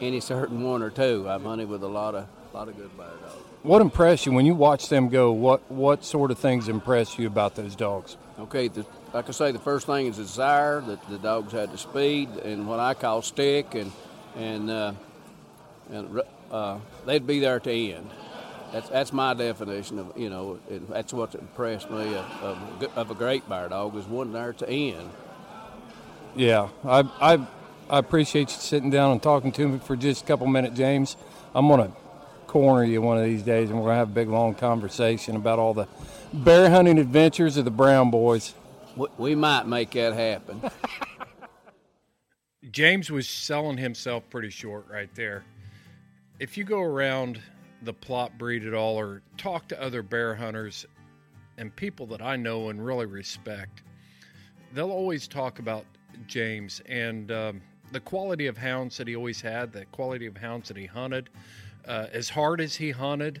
[0.00, 1.26] any certain one or two.
[1.28, 3.44] I've hunted with a lot of a lot of good bear dogs.
[3.62, 5.32] What impressed you when you watch them go?
[5.32, 8.16] What what sort of things impress you about those dogs?
[8.38, 10.80] Okay, the, like I say, the first thing is desire.
[10.80, 13.92] That the dogs had the speed and what I call stick, and
[14.36, 14.92] and uh,
[15.90, 16.20] and
[16.50, 18.10] uh, they'd be there to end.
[18.72, 20.58] That's that's my definition of you know.
[20.88, 24.68] that's what's impressed me of, of, of, a great bear dog is one there to
[24.68, 25.10] end.
[26.34, 27.46] Yeah, I I
[27.88, 31.16] I appreciate you sitting down and talking to me for just a couple minutes, James.
[31.54, 31.92] I'm gonna
[32.46, 35.58] corner you one of these days, and we're gonna have a big long conversation about
[35.58, 35.86] all the
[36.32, 38.54] bear hunting adventures of the Brown boys.
[38.96, 40.60] we, we might make that happen.
[42.70, 45.44] James was selling himself pretty short right there.
[46.38, 47.40] If you go around
[47.82, 50.86] the Plott breed at all or talk to other bear hunters
[51.58, 53.82] and people that I know and really respect,
[54.72, 55.84] they'll always talk about
[56.26, 57.60] James and um,
[57.94, 61.30] the quality of hounds that he always had, the quality of hounds that he hunted.
[61.86, 63.40] Uh, as hard as he hunted,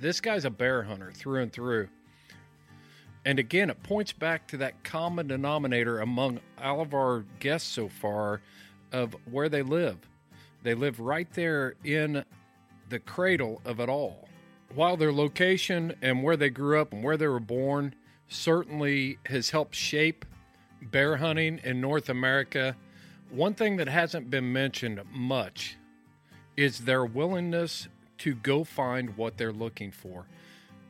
[0.00, 1.88] this guy's a bear hunter through and through.
[3.24, 7.88] And again, it points back to that common denominator among all of our guests so
[7.88, 8.40] far
[8.92, 9.98] of where they live.
[10.62, 12.24] They live right there in
[12.88, 14.28] the cradle of it all.
[14.76, 17.96] While their location and where they grew up and where they were born
[18.28, 20.24] certainly has helped shape
[20.82, 22.76] bear hunting in North America,
[23.30, 25.76] one thing that hasn't been mentioned much
[26.56, 30.26] is their willingness to go find what they're looking for.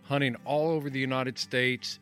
[0.05, 1.99] Hunting all over the United States,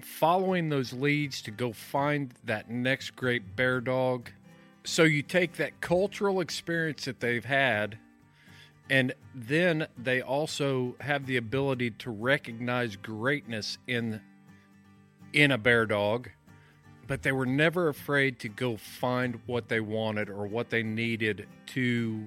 [0.00, 4.30] following those leads to go find that next great bear dog.
[4.84, 7.98] So you take that cultural experience that they've had,
[8.90, 14.20] and then they also have the ability to recognize greatness in
[15.32, 16.28] in a bear dog,
[17.06, 21.46] but they were never afraid to go find what they wanted or what they needed
[21.66, 22.24] to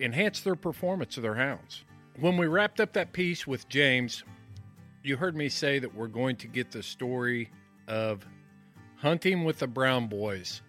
[0.00, 1.84] enhance their performance of their hounds.
[2.18, 4.24] When we wrapped up that piece with James,
[5.02, 7.50] you heard me say that we're going to get the story
[7.88, 8.26] of
[8.96, 10.62] hunting with the Brown boys.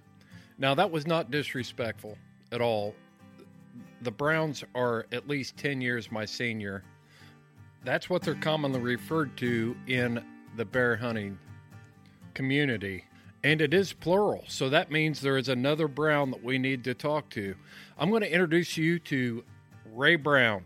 [0.58, 2.18] Now, that was not disrespectful
[2.52, 2.96] at all.
[4.02, 6.84] The Browns are at least 10 years my senior.
[7.84, 10.24] That's what they're commonly referred to in
[10.56, 11.38] the bear hunting
[12.34, 13.06] community.
[13.44, 16.94] And it is plural, so that means there is another Brown that we need to
[16.94, 17.56] talk to.
[17.98, 19.44] I'm going to introduce you to
[19.94, 20.66] Ray Brown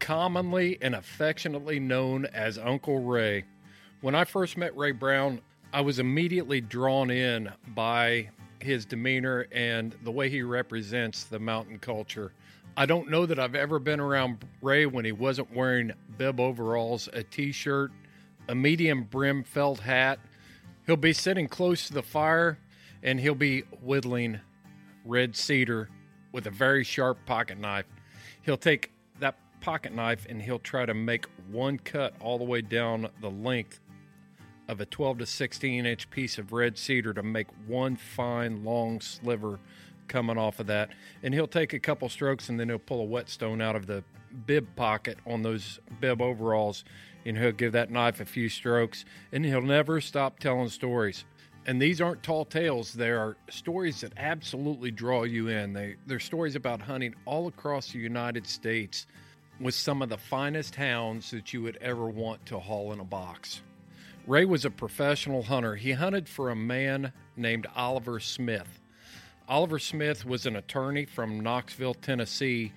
[0.00, 3.44] commonly and affectionately known as Uncle Ray.
[4.00, 5.40] When I first met Ray Brown,
[5.72, 8.30] I was immediately drawn in by
[8.60, 12.32] his demeanor and the way he represents the mountain culture.
[12.76, 17.08] I don't know that I've ever been around Ray when he wasn't wearing bib overalls,
[17.12, 17.92] a t shirt,
[18.48, 20.18] a medium brim felt hat.
[20.90, 22.58] He'll be sitting close to the fire
[23.04, 24.40] and he'll be whittling
[25.04, 25.88] red cedar
[26.32, 27.86] with a very sharp pocket knife.
[28.42, 32.60] He'll take that pocket knife and he'll try to make one cut all the way
[32.60, 33.78] down the length
[34.66, 39.00] of a 12 to 16 inch piece of red cedar to make one fine long
[39.00, 39.60] sliver
[40.08, 40.90] coming off of that.
[41.22, 44.02] And he'll take a couple strokes and then he'll pull a whetstone out of the
[44.46, 46.84] bib pocket on those bib overalls
[47.24, 51.24] and he'll give that knife a few strokes and he'll never stop telling stories.
[51.66, 52.94] And these aren't tall tales.
[52.94, 55.72] They are stories that absolutely draw you in.
[55.72, 59.06] They, they're stories about hunting all across the United States
[59.60, 63.04] with some of the finest hounds that you would ever want to haul in a
[63.04, 63.60] box.
[64.26, 65.76] Ray was a professional hunter.
[65.76, 68.80] He hunted for a man named Oliver Smith.
[69.48, 72.72] Oliver Smith was an attorney from Knoxville, Tennessee.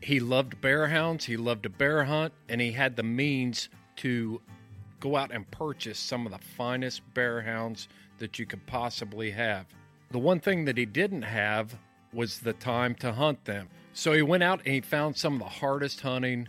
[0.00, 4.40] He loved bear hounds, he loved to bear hunt, and he had the means to
[5.00, 7.88] go out and purchase some of the finest bear hounds
[8.18, 9.66] that you could possibly have.
[10.10, 11.76] The one thing that he didn't have
[12.12, 13.68] was the time to hunt them.
[13.92, 16.48] So he went out and he found some of the hardest hunting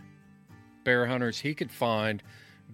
[0.84, 2.22] bear hunters he could find,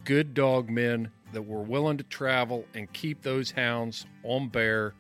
[0.04, 4.94] good dog men that were willing to travel and keep those hounds on bear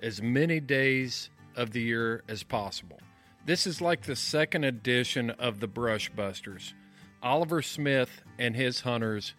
[0.00, 2.98] as many days of the year as possible.
[3.46, 6.74] This is like the second edition of the Brush Busters.
[7.22, 9.34] Oliver Smith and his hunters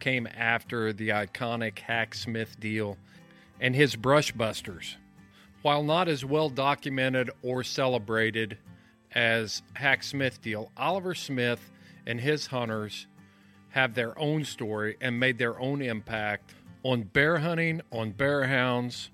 [0.00, 2.98] came after the iconic Hack Smith deal
[3.60, 4.96] and his Brush Busters.
[5.62, 8.58] While not as well documented or celebrated
[9.12, 11.70] as Hack Smith deal, Oliver Smith
[12.04, 13.06] and his hunters
[13.68, 19.11] have their own story and made their own impact on bear hunting, on bear hounds,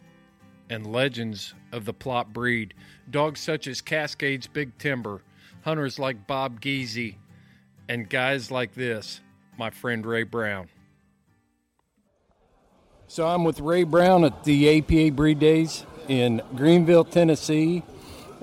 [0.70, 2.74] and legends of the Plott breed.
[3.10, 5.22] Dogs such as Cascades Big Timber,
[5.62, 7.14] hunters like Bob Giese,
[7.88, 9.20] and guys like this,
[9.58, 10.68] my friend Ray Brown.
[13.06, 17.82] So I'm with Ray Brown at the APA Breed Days in Greeneville, Tennessee.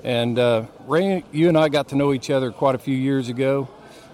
[0.02, 3.28] And uh, Ray, you and I got to know each other quite a few years
[3.28, 3.68] ago.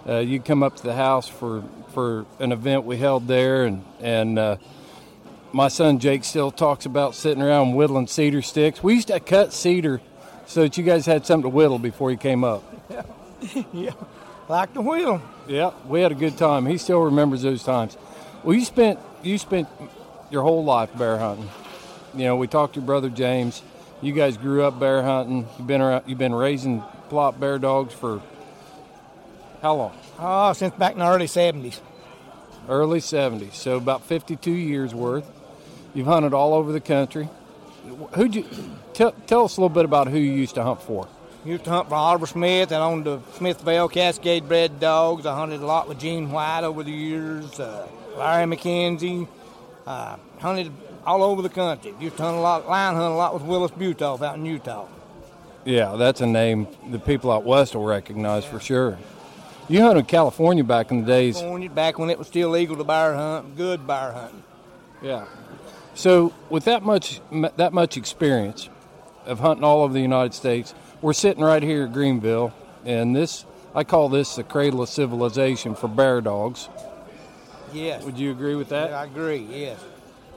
[0.06, 3.84] Uh, you come up to the house for, for an event we held there, and
[4.00, 4.56] and uh,
[5.53, 8.82] my son Jake still talks about sitting around whittling cedar sticks.
[8.82, 10.00] We used to cut cedar
[10.46, 12.62] so that you guys had something to whittle before you came up.
[12.90, 13.03] Yeah,
[13.72, 13.92] yeah,
[14.48, 15.22] like to whittle.
[15.48, 16.66] Yeah, we had a good time.
[16.66, 17.96] He still remembers those times.
[18.42, 19.68] Well, you spent you spent
[20.30, 21.48] your whole life bear hunting.
[22.14, 23.62] You know, we talked to your brother James
[24.03, 25.46] you guys grew up bear hunting.
[25.57, 28.20] You've been around, you've been raising Plott bear dogs for
[29.62, 29.96] how long?
[30.18, 31.80] Oh, since back in the early 70s.
[32.68, 35.24] Early 70s, so about 52 years worth.
[35.95, 37.28] You've hunted all over the country.
[38.14, 38.45] Who'd you
[38.95, 41.09] tell, tell us a little bit about who you used to hunt for?
[41.45, 42.72] Used to hunt for Oliver Smith.
[42.72, 45.26] I owned the Smithville Cascade bred dogs.
[45.26, 47.59] I hunted a lot with Gene White over the years.
[47.59, 47.86] Uh,
[48.16, 49.26] Larry McKenzie.
[49.86, 50.72] Uh, hunted
[51.05, 51.95] all over the country.
[52.01, 54.86] Used to hunt a lot, lion hunt a lot with Willis Butolph out in Utah.
[55.64, 58.99] Yeah, that's a name the people out west will recognize for sure.
[59.68, 61.36] You hunted California back in the days.
[61.36, 64.43] California, back when it was still legal to bear hunt, good bear hunting.
[65.03, 65.26] Yeah.
[65.95, 67.20] So with that much
[67.57, 68.68] that much experience
[69.26, 72.53] of hunting all over the United States, we're sitting right here at Greeneville,
[72.84, 76.68] and this I call this the cradle of civilization for bear dogs.
[77.72, 78.05] Yes.
[78.05, 78.90] Would you agree with that?
[78.90, 79.47] Yeah, I agree.
[79.51, 79.82] Yes.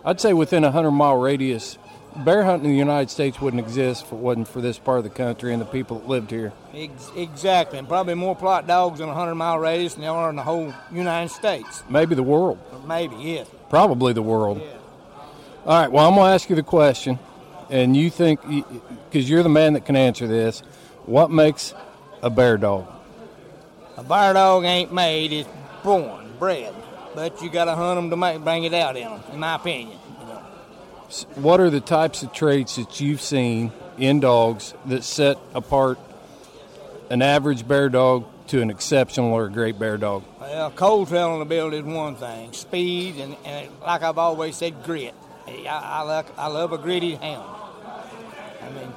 [0.05, 1.77] I'd say within a hundred mile radius,
[2.15, 5.03] bear hunting in the United States wouldn't exist if it wasn't for this part of
[5.03, 6.53] the country and the people that lived here.
[6.73, 10.29] Ex- exactly, and probably more Plott dogs in a hundred mile radius than there are
[10.29, 11.83] in the whole United States.
[11.89, 12.59] Maybe the world.
[12.87, 13.49] Maybe yes.
[13.69, 14.61] Probably the world.
[15.65, 15.91] All right.
[15.91, 17.17] Well, I'm going to ask you the question,
[17.71, 18.39] and you think
[19.09, 20.59] because you're the man that can answer this.
[21.07, 21.73] What makes
[22.21, 22.87] a bear dog?
[23.97, 25.49] A bear dog ain't made; it's
[25.83, 26.71] born, bred.
[27.15, 29.55] But you got to hunt them to make, bring it out in them, in my
[29.55, 29.97] opinion.
[30.19, 30.43] You know.
[31.33, 35.97] What are the types of traits that you've seen in dogs that set apart
[37.09, 40.25] an average bear dog to an exceptional or a great bear dog?
[40.39, 42.53] Well, cold trailing ability is one thing.
[42.53, 45.15] Speed and, and like I've always said, grit.
[45.47, 47.61] I, I, like, I love a gritty hound.
[48.61, 48.93] I mean,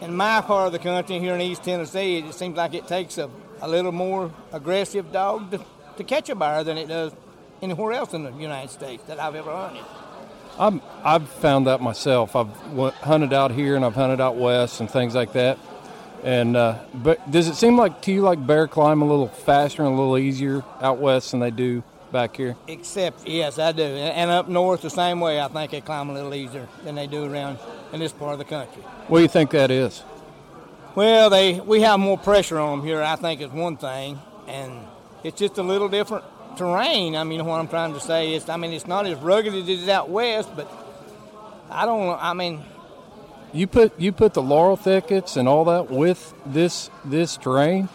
[0.00, 3.18] in my part of the country here in East Tennessee, it seems like it takes
[3.18, 5.60] a, a little more aggressive dog to,
[5.96, 7.12] to catch a bear than it does
[7.62, 9.84] anywhere else in the United States that I've ever hunted.
[10.58, 12.36] I'm, I've found that myself.
[12.36, 12.54] I've
[12.96, 15.58] hunted out here and I've hunted out west and things like that.
[16.22, 19.82] And uh, but does it seem like to you like bear climb a little faster
[19.82, 21.82] and a little easier out west than they do
[22.14, 22.56] back here?
[22.68, 23.82] Except yes, I do.
[23.82, 25.40] And up north the same way.
[25.40, 27.58] I think they climb a little easier than they do around
[27.92, 28.82] in this part of the country.
[29.08, 30.02] What do you think that is?
[30.94, 33.02] Well, they we have more pressure on them here.
[33.02, 34.72] I think is one thing, and
[35.24, 36.24] it's just a little different
[36.56, 37.16] terrain.
[37.16, 39.68] I mean, what I'm trying to say is, I mean, it's not as rugged as
[39.68, 40.70] it is out west, but
[41.68, 42.16] I don't.
[42.22, 42.62] I mean,
[43.52, 47.88] you put you put the laurel thickets and all that with this this terrain,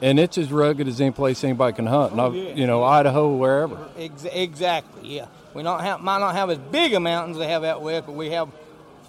[0.00, 2.12] and it's as rugged as any place anybody can hunt.
[2.16, 2.54] Oh, yeah.
[2.54, 3.78] you know, Idaho, wherever.
[3.98, 5.16] Ex- exactly.
[5.16, 8.06] Yeah, we not have, might not have as big a mountains they have out west,
[8.06, 8.48] but we have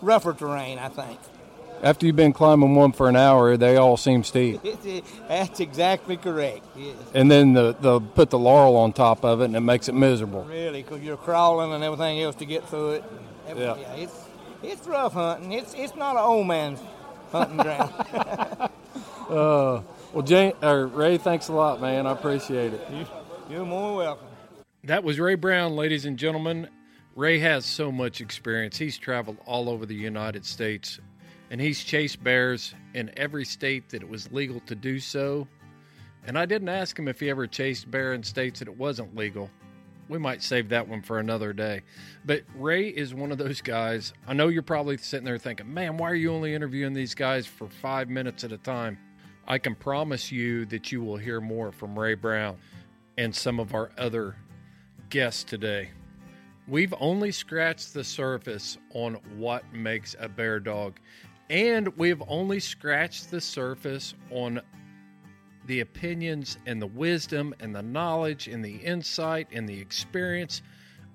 [0.01, 0.79] rougher terrain.
[0.79, 1.19] I think.
[1.81, 4.61] After you've been climbing one for an hour, they all seem steep.
[5.29, 6.65] That's exactly correct.
[6.75, 6.95] Yes.
[7.13, 9.95] And then the, the put the laurel on top of it, and it makes it
[9.95, 10.43] miserable.
[10.43, 13.03] Really, because you're crawling and everything else to get through it.
[13.47, 13.77] Yeah.
[13.77, 13.93] yeah.
[13.95, 14.25] It's
[14.61, 15.53] it's rough hunting.
[15.53, 16.79] It's it's not an old man's
[17.31, 17.93] hunting ground.
[19.29, 19.81] uh,
[20.13, 22.07] well, Jane or Ray, thanks a lot, man.
[22.07, 22.81] I appreciate it.
[22.91, 23.05] You,
[23.49, 24.27] you're more welcome.
[24.83, 26.69] That was Ray Brown, ladies and gentlemen.
[27.15, 28.77] Ray has so much experience.
[28.77, 30.99] He's traveled all over the United States
[31.49, 35.47] and he's chased bears in every state that it was legal to do so.
[36.25, 39.15] And I didn't ask him if he ever chased bear in states that it wasn't
[39.15, 39.49] legal.
[40.09, 41.81] We might save that one for another day.
[42.25, 44.13] But Ray is one of those guys.
[44.27, 47.45] I know you're probably sitting there thinking, man, why are you only interviewing these guys
[47.45, 48.97] for five minutes at a time?
[49.51, 52.57] I can promise you that you will hear more from Ray Brown
[53.17, 54.35] and some of our other
[55.09, 55.89] guests today.
[56.67, 60.99] We've only scratched the surface on what makes a bear dog.
[61.49, 64.61] And we've only scratched the surface on
[65.65, 70.61] the opinions and the wisdom and the knowledge and the insight and the experience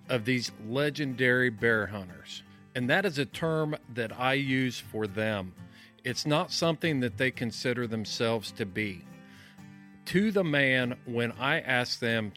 [0.08, 2.42] of these legendary bear hunters.
[2.74, 5.54] And that is a term that I use for them.
[6.04, 9.04] It's not something that they consider themselves to be.
[10.06, 12.34] To the man, when I asked them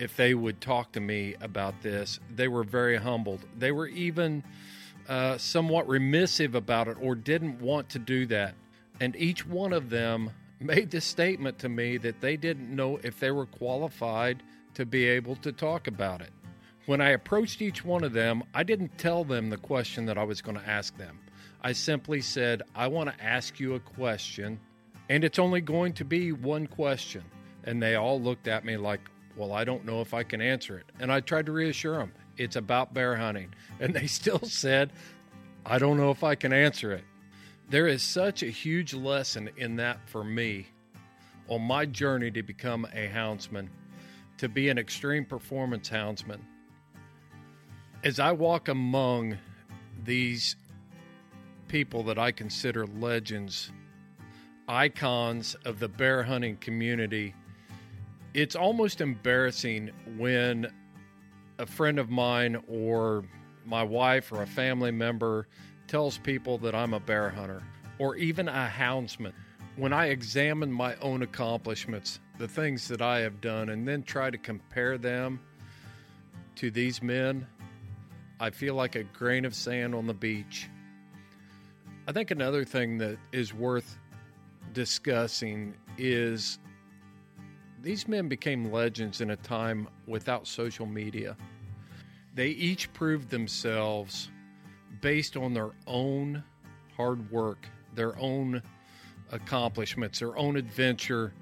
[0.00, 3.44] if they would talk to me about this, they were very humbled.
[3.56, 4.42] They were even
[5.08, 8.54] uh, somewhat remissive about it or didn't want to do that.
[8.98, 10.30] And each one of them
[10.60, 14.42] made the statement to me that they didn't know if they were qualified
[14.74, 16.30] to be able to talk about it.
[16.86, 20.24] When I approached each one of them, I didn't tell them the question that I
[20.24, 21.19] was going to ask them.
[21.62, 24.58] I simply said, I want to ask you a question,
[25.08, 27.24] and it's only going to be one question.
[27.64, 29.00] And they all looked at me like,
[29.36, 30.86] Well, I don't know if I can answer it.
[30.98, 33.54] And I tried to reassure them it's about bear hunting.
[33.80, 34.92] And they still said,
[35.64, 37.04] I don't know if I can answer it.
[37.70, 40.66] There is such a huge lesson in that for me
[41.48, 43.68] on my journey to become a houndsman,
[44.38, 46.40] to be an extreme performance houndsman.
[48.04, 49.38] As I walk among
[50.04, 50.56] these
[51.70, 53.70] people that I consider legends,
[54.66, 57.32] icons of the bear hunting community,
[58.34, 60.66] it's almost embarrassing when
[61.60, 63.24] a friend of mine or
[63.64, 65.46] my wife or a family member
[65.86, 67.62] tells people that I'm a bear hunter
[68.00, 69.32] or even a houndsman,
[69.76, 74.28] when I examine my own accomplishments, the things that I have done, and then try
[74.28, 75.38] to compare them
[76.56, 77.46] to these men,
[78.40, 80.68] I feel like a grain of sand on the beach.
[82.10, 83.96] I think another thing that is worth
[84.72, 86.58] discussing is
[87.82, 91.36] these men became legends in a time without social media.
[92.34, 94.28] They each proved themselves
[95.00, 96.42] based on their own
[96.96, 98.60] hard work, their own
[99.30, 101.32] accomplishments, their own adventure,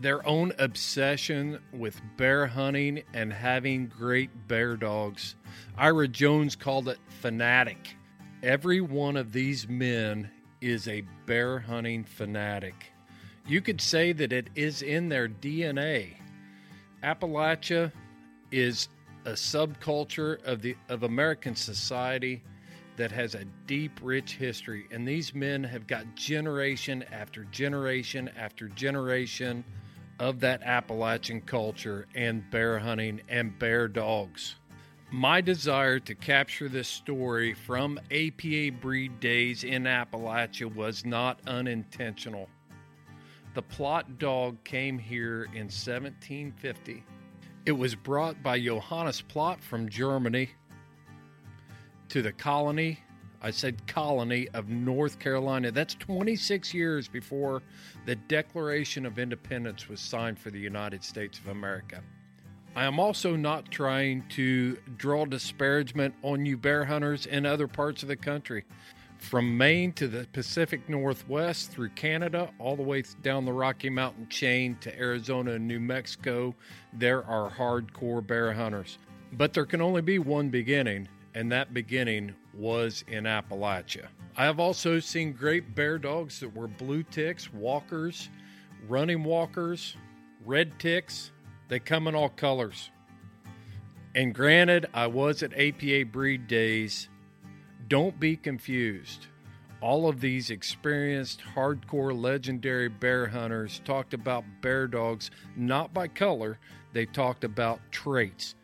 [0.00, 5.36] their own obsession with bear hunting and having great bear dogs.
[5.76, 7.96] Ira Jones called it fanatic.
[8.42, 10.30] Every one of these men
[10.60, 12.92] is a bear hunting fanatic.
[13.46, 16.16] You could say that it is in their DNA.
[17.02, 17.92] Appalachia
[18.52, 18.88] is
[19.24, 22.42] a subculture of the of American society
[22.96, 28.68] that has a deep, rich history, and these men have got generation after generation after
[28.68, 29.64] generation
[30.18, 34.56] of that Appalachian culture and bear hunting and bear dogs.
[35.12, 42.48] My desire to capture this story from APA breed days in Appalachia was not unintentional.
[43.54, 47.04] The Plott dog came here in 1750.
[47.66, 50.50] It was brought by Johannes Plott from Germany
[52.08, 52.98] to the colony,
[53.40, 55.70] I said colony of North Carolina.
[55.70, 57.62] That's 26 years before
[58.06, 62.02] the Declaration of Independence was signed for the United States of America.
[62.76, 68.02] I am also not trying to draw disparagement on you bear hunters in other parts
[68.02, 68.64] of the country.
[69.16, 74.28] From Maine to the Pacific Northwest, through Canada, all the way down the Rocky Mountain
[74.28, 76.54] chain to Arizona and New Mexico,
[76.92, 78.98] there are hardcore bear hunters.
[79.32, 84.08] But there can only be one beginning, and that beginning was in Appalachia.
[84.36, 88.28] I have also seen great bear dogs that were blue ticks, walkers,
[88.86, 89.96] running walkers,
[90.44, 91.32] red ticks,
[91.68, 92.90] they come in all colors.
[94.14, 97.08] And granted, I was at APA breed days.
[97.88, 99.26] Don't be confused.
[99.82, 106.58] All of these experienced, hardcore, legendary bear hunters talked about bear dogs not by color,
[106.92, 108.54] they talked about traits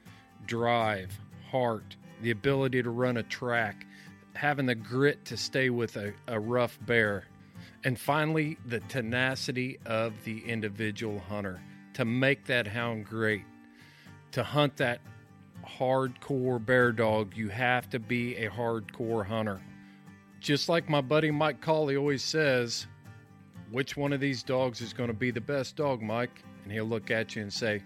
[0.47, 3.87] drive, heart, the ability to run a track,
[4.35, 7.25] having the grit to stay with a, a rough bear,
[7.85, 11.61] and finally, the tenacity of the individual hunter
[11.95, 13.45] to make that hound great.
[14.32, 15.01] To hunt that
[15.64, 19.61] hardcore bear dog, you have to be a hardcore hunter.
[20.40, 22.86] Just like my buddy Mike Colley always says,
[23.70, 26.43] which one of these dogs is going to be the best dog, Mike?
[26.64, 27.82] And he'll look at you and say,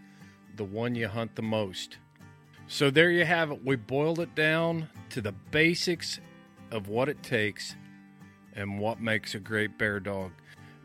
[0.56, 1.98] the one you hunt the most.
[2.66, 3.64] So there you have it.
[3.64, 6.18] We boiled it down to the basics
[6.70, 7.76] of what it takes
[8.54, 10.32] and what makes a great bear dog.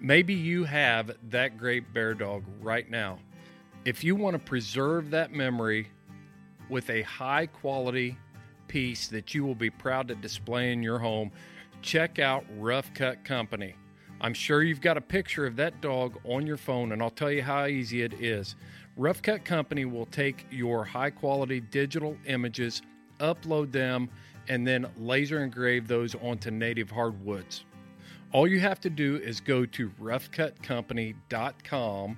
[0.04, 3.20] Maybe you have that great bear dog right now.
[3.86, 5.90] If you want to preserve that memory
[6.70, 8.18] with a high quality
[8.68, 11.32] piece that you will be proud to display in your home,
[11.84, 13.76] check out Rough Cut Company.
[14.22, 17.32] I'm sure you've got a picture of that dog on your phone, and I'll tell
[17.32, 18.56] you how easy it is.
[18.98, 22.82] Rough Cut Company will take your high quality digital images,
[23.20, 24.10] upload them,
[24.48, 27.66] and then laser engrave those onto native hardwoods.
[28.34, 32.18] All you have to do is go to roughcutcompany.com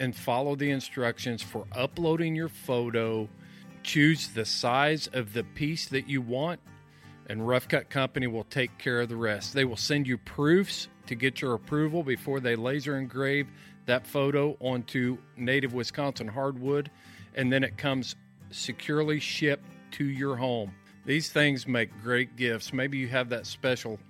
[0.00, 3.28] and follow the instructions for uploading your photo.
[3.84, 6.58] Choose the size of the piece that you want,
[7.28, 9.54] and Rough Cut Company will take care of the rest.
[9.54, 13.46] They will send you proofs to get your approval before they laser engrave
[13.86, 16.90] that photo onto native Wisconsin hardwood,
[17.36, 18.16] and then it comes
[18.50, 20.74] securely shipped to your home.
[21.04, 22.72] These things make great gifts.
[22.72, 24.00] Maybe you have that special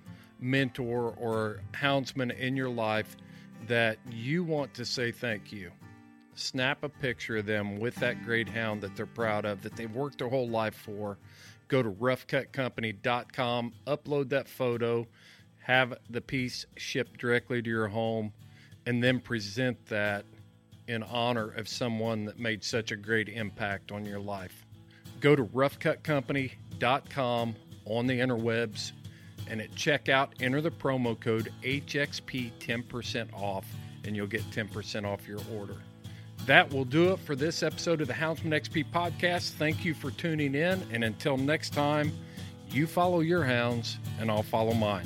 [0.43, 3.15] mentor or houndsman in your life
[3.67, 5.71] that you want to say thank you.
[6.35, 9.95] Snap a picture of them with that great hound that they're proud of, that they've
[9.95, 11.17] worked their whole life for.
[11.67, 15.07] Go to roughcutcompany.com, upload that photo,
[15.61, 18.33] have the piece shipped directly to your home,
[18.85, 20.25] and then present that
[20.87, 24.65] in honor of someone that made such a great impact on your life.
[25.21, 28.91] Go to roughcutcompany.com on the interwebs
[29.49, 33.65] and at checkout, enter the promo code HXP 10% off,
[34.05, 35.77] and you'll get 10% off your order.
[36.45, 39.51] That will do it for this episode of the Houndsman XP podcast.
[39.51, 42.11] Thank you for tuning in, and until next time,
[42.69, 45.05] you follow your hounds, and I'll follow mine.